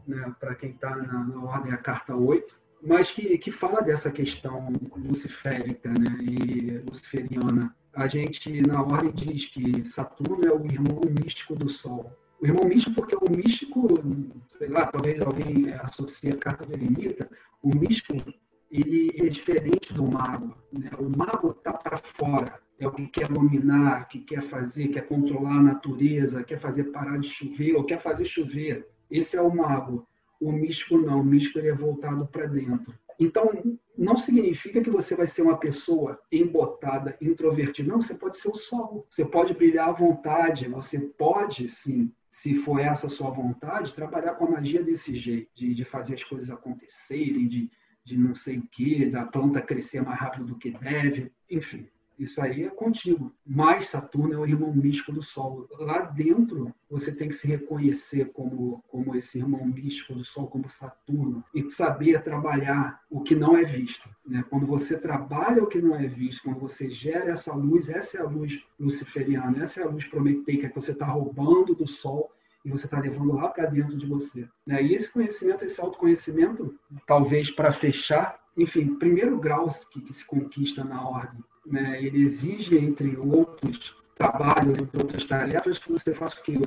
[0.08, 4.10] né, para quem está na, na, ordem, a carta 8, mas que, que fala dessa
[4.10, 11.02] questão luciférica né, e luciferiana a gente, na ordem, diz que Saturno é o irmão
[11.20, 12.16] místico do Sol.
[12.40, 13.88] O irmão místico, porque o místico,
[14.48, 17.28] sei lá, talvez alguém associe a carta do eremita,
[17.60, 18.14] o místico
[18.72, 20.56] ele é diferente do mago.
[20.72, 20.92] Né?
[21.00, 25.58] O mago está para fora, é o que quer dominar, que quer fazer, quer controlar
[25.58, 28.88] a natureza, quer fazer parar de chover, ou quer fazer chover.
[29.10, 30.08] Esse é o mago.
[30.40, 32.94] O místico não, o místico ele é voltado para dentro.
[33.20, 33.52] Então,
[33.98, 37.90] não significa que você vai ser uma pessoa embotada, introvertida.
[37.90, 39.08] Não, você pode ser o sol.
[39.10, 40.68] Você pode brilhar à vontade.
[40.68, 45.74] Você pode, sim, se for essa sua vontade, trabalhar com a magia desse jeito, de,
[45.74, 47.72] de fazer as coisas acontecerem, de,
[48.06, 51.32] de não sei o quê, da planta crescer mais rápido do que deve.
[51.50, 53.32] Enfim, isso aí é contigo.
[53.46, 55.68] Mas Saturno é o irmão místico do Sol.
[55.80, 60.70] Lá dentro, você tem que se reconhecer como, como esse irmão místico do Sol, como
[60.70, 64.10] Saturno, e saber trabalhar o que não é visto.
[64.26, 64.44] Né?
[64.50, 68.22] Quando você trabalha o que não é visto, quando você gera essa luz, essa é
[68.22, 72.32] a luz luciferiana, essa é a luz prometeica que você está roubando do Sol
[72.66, 74.48] e você está levando lá para dentro de você.
[74.66, 74.84] Né?
[74.84, 80.84] E esse conhecimento, esse autoconhecimento, talvez para fechar, enfim, primeiro grau que, que se conquista
[80.84, 86.60] na ordem né, ele exige, entre outros trabalhos, entre outras tarefas, que você faça que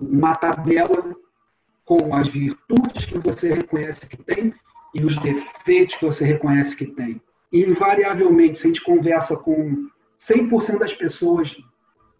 [0.00, 1.14] uma tabela
[1.84, 4.54] com as virtudes que você reconhece que tem
[4.94, 7.20] e os defeitos que você reconhece que tem.
[7.52, 9.88] E, invariavelmente, se a gente conversa com
[10.20, 11.56] 100% das pessoas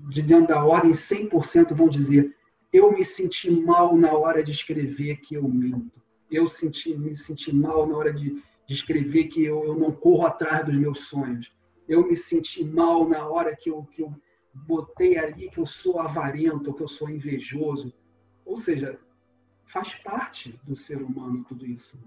[0.01, 2.35] de dentro da ordem, 100% vão dizer:
[2.73, 6.01] eu me senti mal na hora de escrever que eu minto.
[6.31, 10.27] Eu senti, me senti mal na hora de, de escrever que eu, eu não corro
[10.27, 11.51] atrás dos meus sonhos
[11.89, 14.15] eu me senti mal na hora que eu, que eu
[14.53, 17.93] botei ali que eu sou avarento, que eu sou invejoso.
[18.45, 18.99] Ou seja,
[19.65, 21.99] faz parte do ser humano tudo isso.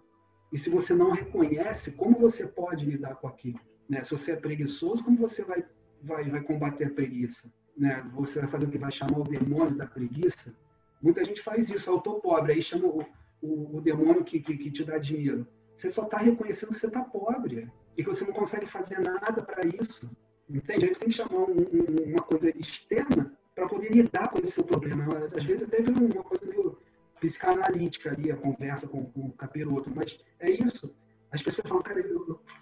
[0.52, 3.60] E se você não reconhece, como você pode lidar com aquilo?
[3.90, 4.04] Né?
[4.04, 5.66] Se você é preguiçoso, como você vai,
[6.02, 7.52] vai, vai combater a preguiça?
[7.76, 8.06] Né?
[8.14, 8.78] Você vai fazer o que?
[8.78, 10.54] Vai chamar o demônio da preguiça?
[11.02, 11.90] Muita gente faz isso.
[11.90, 13.06] Eu estou pobre, aí chama o,
[13.42, 15.48] o, o demônio que, que, que te dá dinheiro.
[15.76, 19.42] Você só está reconhecendo que você está pobre e que você não consegue fazer nada
[19.42, 20.10] para isso.
[20.50, 20.86] Entende?
[20.86, 24.52] Aí você tem que chamar um, um, uma coisa externa para poder lidar com esse
[24.52, 25.06] seu problema.
[25.36, 26.78] Às vezes teve uma coisa meio
[27.20, 30.94] psicanalítica ali, a conversa com, com o capiroto, mas é isso.
[31.32, 32.04] As pessoas falam, cara,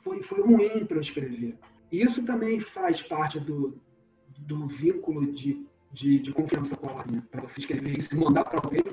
[0.04, 1.58] foi, foi ruim para eu escrever.
[1.92, 3.80] E isso também faz parte do,
[4.38, 8.44] do vínculo de, de, de confiança com a ordem, para você escrever isso e mandar
[8.44, 8.84] para alguém.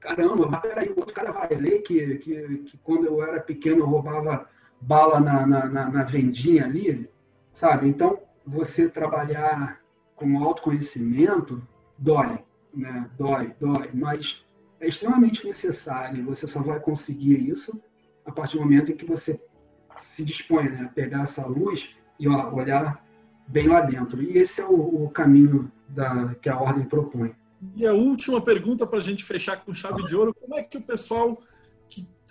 [0.00, 3.80] Caramba, mas peraí, o outro cara vai ler que, que, que quando eu era pequeno
[3.80, 4.48] eu roubava
[4.86, 7.08] bala na, na, na, na vendinha ali,
[7.52, 7.88] sabe?
[7.88, 9.80] Então, você trabalhar
[10.14, 11.62] com autoconhecimento
[11.98, 12.38] dói,
[12.72, 13.08] né?
[13.18, 14.44] Dói, dói, mas
[14.80, 16.24] é extremamente necessário.
[16.26, 17.82] Você só vai conseguir isso
[18.24, 19.40] a partir do momento em que você
[20.00, 23.04] se dispõe né, a pegar essa luz e ó, olhar
[23.46, 24.22] bem lá dentro.
[24.22, 27.34] E esse é o, o caminho da, que a ordem propõe.
[27.74, 30.76] E a última pergunta para a gente fechar com chave de ouro: como é que
[30.76, 31.40] o pessoal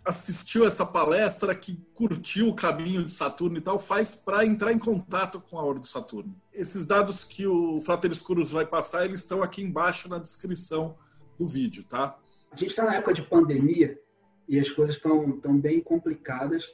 [0.05, 4.79] assistiu essa palestra, que curtiu o caminho de Saturno e tal, faz para entrar em
[4.79, 6.35] contato com a Ordem de Saturno?
[6.53, 10.95] Esses dados que o Frater Escuros vai passar, eles estão aqui embaixo na descrição
[11.39, 12.17] do vídeo, tá?
[12.51, 13.99] A gente está na época de pandemia
[14.47, 16.65] e as coisas estão tão bem complicadas,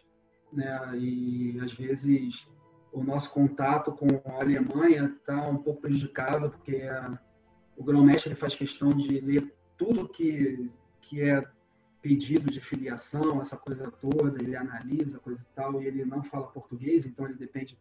[0.51, 0.97] né?
[0.97, 2.47] E às vezes
[2.91, 7.17] o nosso contato com a Alemanha está um pouco prejudicado, porque a,
[7.77, 10.69] o grão-mestre faz questão de ler tudo que,
[11.01, 11.45] que é
[12.01, 16.47] pedido de filiação, essa coisa toda, ele analisa coisa e tal, e ele não fala
[16.47, 17.77] português, então ele depende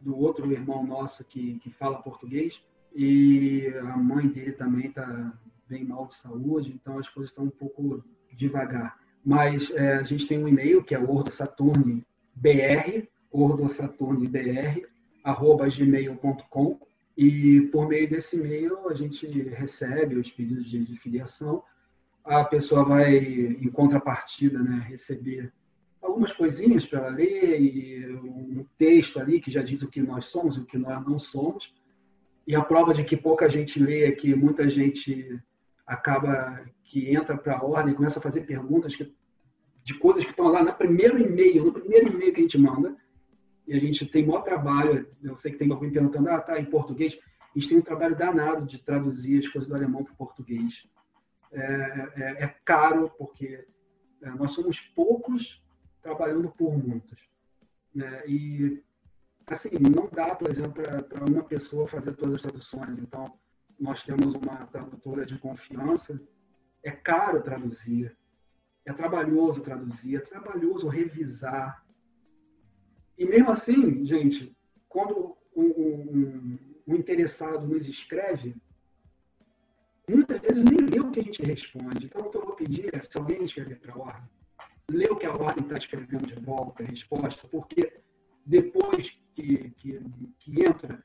[0.00, 2.60] do outro irmão nosso que, que fala português,
[2.94, 5.32] e a mãe dele também está
[5.68, 9.00] bem mal de saúde, então as coisas estão um pouco devagar.
[9.24, 12.04] Mas é, a gente tem um e-mail que é ordosaturnebr,
[13.30, 14.88] ordosaturnebr,
[15.24, 16.80] arroba gmail.com,
[17.16, 21.62] e por meio desse e-mail a gente recebe os pedidos de, de filiação,
[22.24, 25.52] a pessoa vai, em contrapartida, né, receber
[26.00, 30.56] algumas coisinhas para ler e um texto ali que já diz o que nós somos
[30.56, 31.72] e o que nós não somos.
[32.46, 35.40] E a prova de que pouca gente lê é que muita gente
[35.86, 39.12] acaba que entra para a ordem e começa a fazer perguntas que,
[39.84, 42.96] de coisas que estão lá no primeiro e-mail, no primeiro e-mail que a gente manda.
[43.66, 46.64] E a gente tem maior trabalho, eu sei que tem alguém perguntando, ah, tá, em
[46.64, 47.16] português.
[47.54, 50.84] A gente tem um trabalho danado de traduzir as coisas do alemão para o português.
[51.52, 53.66] É, é, é, caro, porque
[54.22, 55.62] é, nós somos poucos
[56.00, 57.20] trabalhando por muitos.
[57.94, 58.22] Né?
[58.26, 58.82] E,
[59.46, 62.98] assim, não dá, por exemplo, para uma pessoa fazer todas as traduções.
[62.98, 63.38] Então,
[63.78, 66.20] nós temos uma tradutora de confiança.
[66.82, 68.16] É caro traduzir,
[68.86, 71.84] é trabalhoso traduzir, é trabalhoso revisar.
[73.18, 74.56] E mesmo assim, gente,
[74.88, 78.56] quando um, um, um interessado nos escreve,
[80.08, 82.06] muitas vezes nem lê o que a gente responde.
[82.06, 84.30] Então, o que eu vou pedir é, se alguém escrever para a ordem,
[84.90, 88.02] lê o que a ordem está escrevendo de volta, a resposta, porque
[88.44, 90.00] depois que, que,
[90.38, 91.02] que entra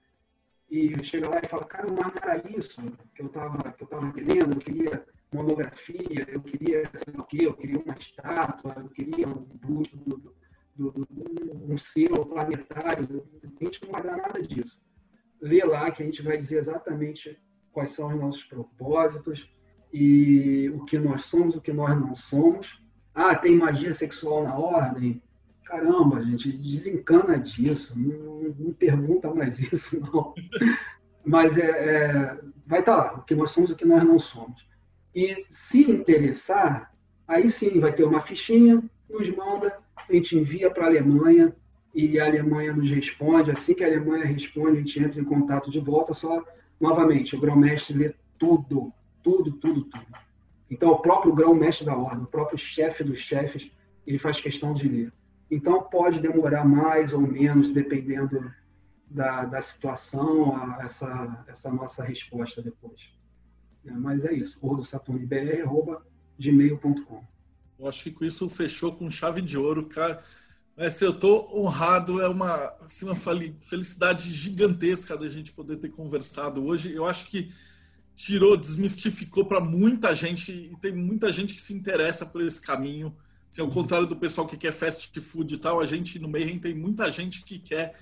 [0.70, 2.82] e chega lá e fala, cara, não era isso
[3.14, 7.46] que eu estava que eu querendo, eu queria monografia, eu queria sei lá o quê,
[7.46, 10.18] eu queria uma estátua, eu queria um busto, do,
[10.76, 14.82] do, do, um selo planetário, a gente não vai dar nada disso.
[15.42, 17.40] Lê lá que a gente vai dizer exatamente
[17.78, 19.48] quais são os nossos propósitos
[19.94, 22.82] e o que nós somos, o que nós não somos.
[23.14, 25.22] Ah, tem magia sexual na ordem?
[25.64, 30.34] Caramba, gente, desencana disso, não, não pergunta mais isso, não.
[31.24, 34.18] Mas é, é vai estar tá lá, o que nós somos, o que nós não
[34.18, 34.68] somos.
[35.14, 36.92] E se interessar,
[37.28, 41.56] aí sim vai ter uma fichinha, nos manda, a gente envia para a Alemanha
[41.94, 43.52] e a Alemanha nos responde.
[43.52, 46.44] Assim que a Alemanha responde, a gente entra em contato de volta, só
[46.80, 50.06] novamente, o grão-mestre lê tudo, tudo, tudo, tudo.
[50.70, 53.72] Então, o próprio grão-mestre da ordem, o próprio chefe dos chefes,
[54.06, 55.12] ele faz questão de ler.
[55.50, 58.52] Então, pode demorar mais ou menos, dependendo
[59.10, 63.00] da, da situação, essa, essa nossa resposta depois.
[63.86, 67.24] É, mas é isso, ordosaturnibr.gmail.com.
[67.80, 70.22] Eu acho que com isso fechou com chave de ouro, cara.
[70.78, 76.64] Mas eu estou honrado, é uma, assim, uma felicidade gigantesca da gente poder ter conversado
[76.64, 76.94] hoje.
[76.94, 77.52] Eu acho que
[78.16, 83.16] tirou, desmistificou para muita gente e tem muita gente que se interessa por esse caminho.
[83.50, 86.60] Assim, ao contrário do pessoal que quer fast food e tal, a gente no Mayhem
[86.60, 87.96] tem muita gente que quer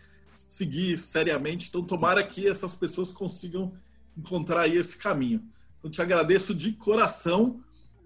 [0.45, 1.69] seguir seriamente.
[1.69, 3.73] Então, tomara que essas pessoas consigam
[4.17, 5.41] encontrar aí esse caminho.
[5.79, 7.57] Então, te agradeço de coração.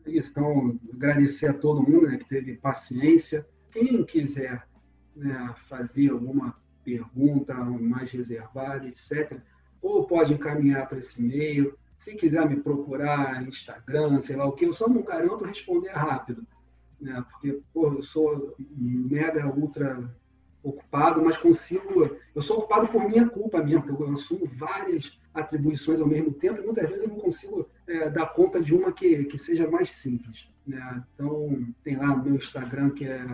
[0.06, 4.68] Então, agradecer a todo mundo né, que teve paciência quem quiser
[5.16, 9.40] né, fazer alguma pergunta mais reservada, etc.,
[9.82, 11.78] ou pode encaminhar para esse e-mail.
[11.98, 16.46] Se quiser me procurar Instagram, sei lá o que, eu só não garanto responder rápido,
[17.00, 17.24] né?
[17.30, 20.10] porque pô, eu sou mega ultra
[20.64, 22.18] ocupado, mas consigo.
[22.36, 26.60] Eu sou ocupado por minha culpa mesmo, porque eu assumo várias atribuições ao mesmo tempo
[26.60, 29.92] e muitas vezes eu não consigo é, dar conta de uma que, que seja mais
[29.92, 30.48] simples.
[30.66, 31.04] Né?
[31.16, 33.26] Então, tem lá o meu Instagram, que é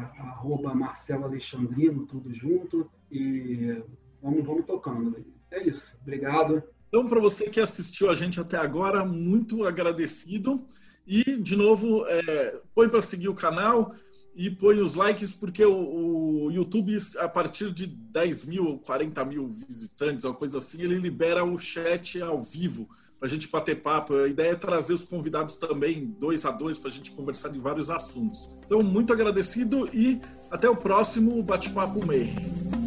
[0.73, 3.81] Marcelo Alexandrino, tudo junto, e
[4.21, 5.25] vamos, vamos tocando.
[5.51, 5.97] É isso.
[6.01, 6.63] Obrigado.
[6.87, 10.65] Então, para você que assistiu a gente até agora, muito agradecido.
[11.05, 13.93] E, de novo, é, põe para seguir o canal
[14.35, 19.47] e põe os likes, porque o, o, YouTube, a partir de 10 mil, 40 mil
[19.47, 24.13] visitantes, uma coisa assim, ele libera o chat ao vivo para a gente bater papo.
[24.13, 27.59] A ideia é trazer os convidados também, dois a dois, para a gente conversar de
[27.59, 28.49] vários assuntos.
[28.65, 30.19] Então, muito agradecido e
[30.51, 32.84] até o próximo Bate-Papo Meio.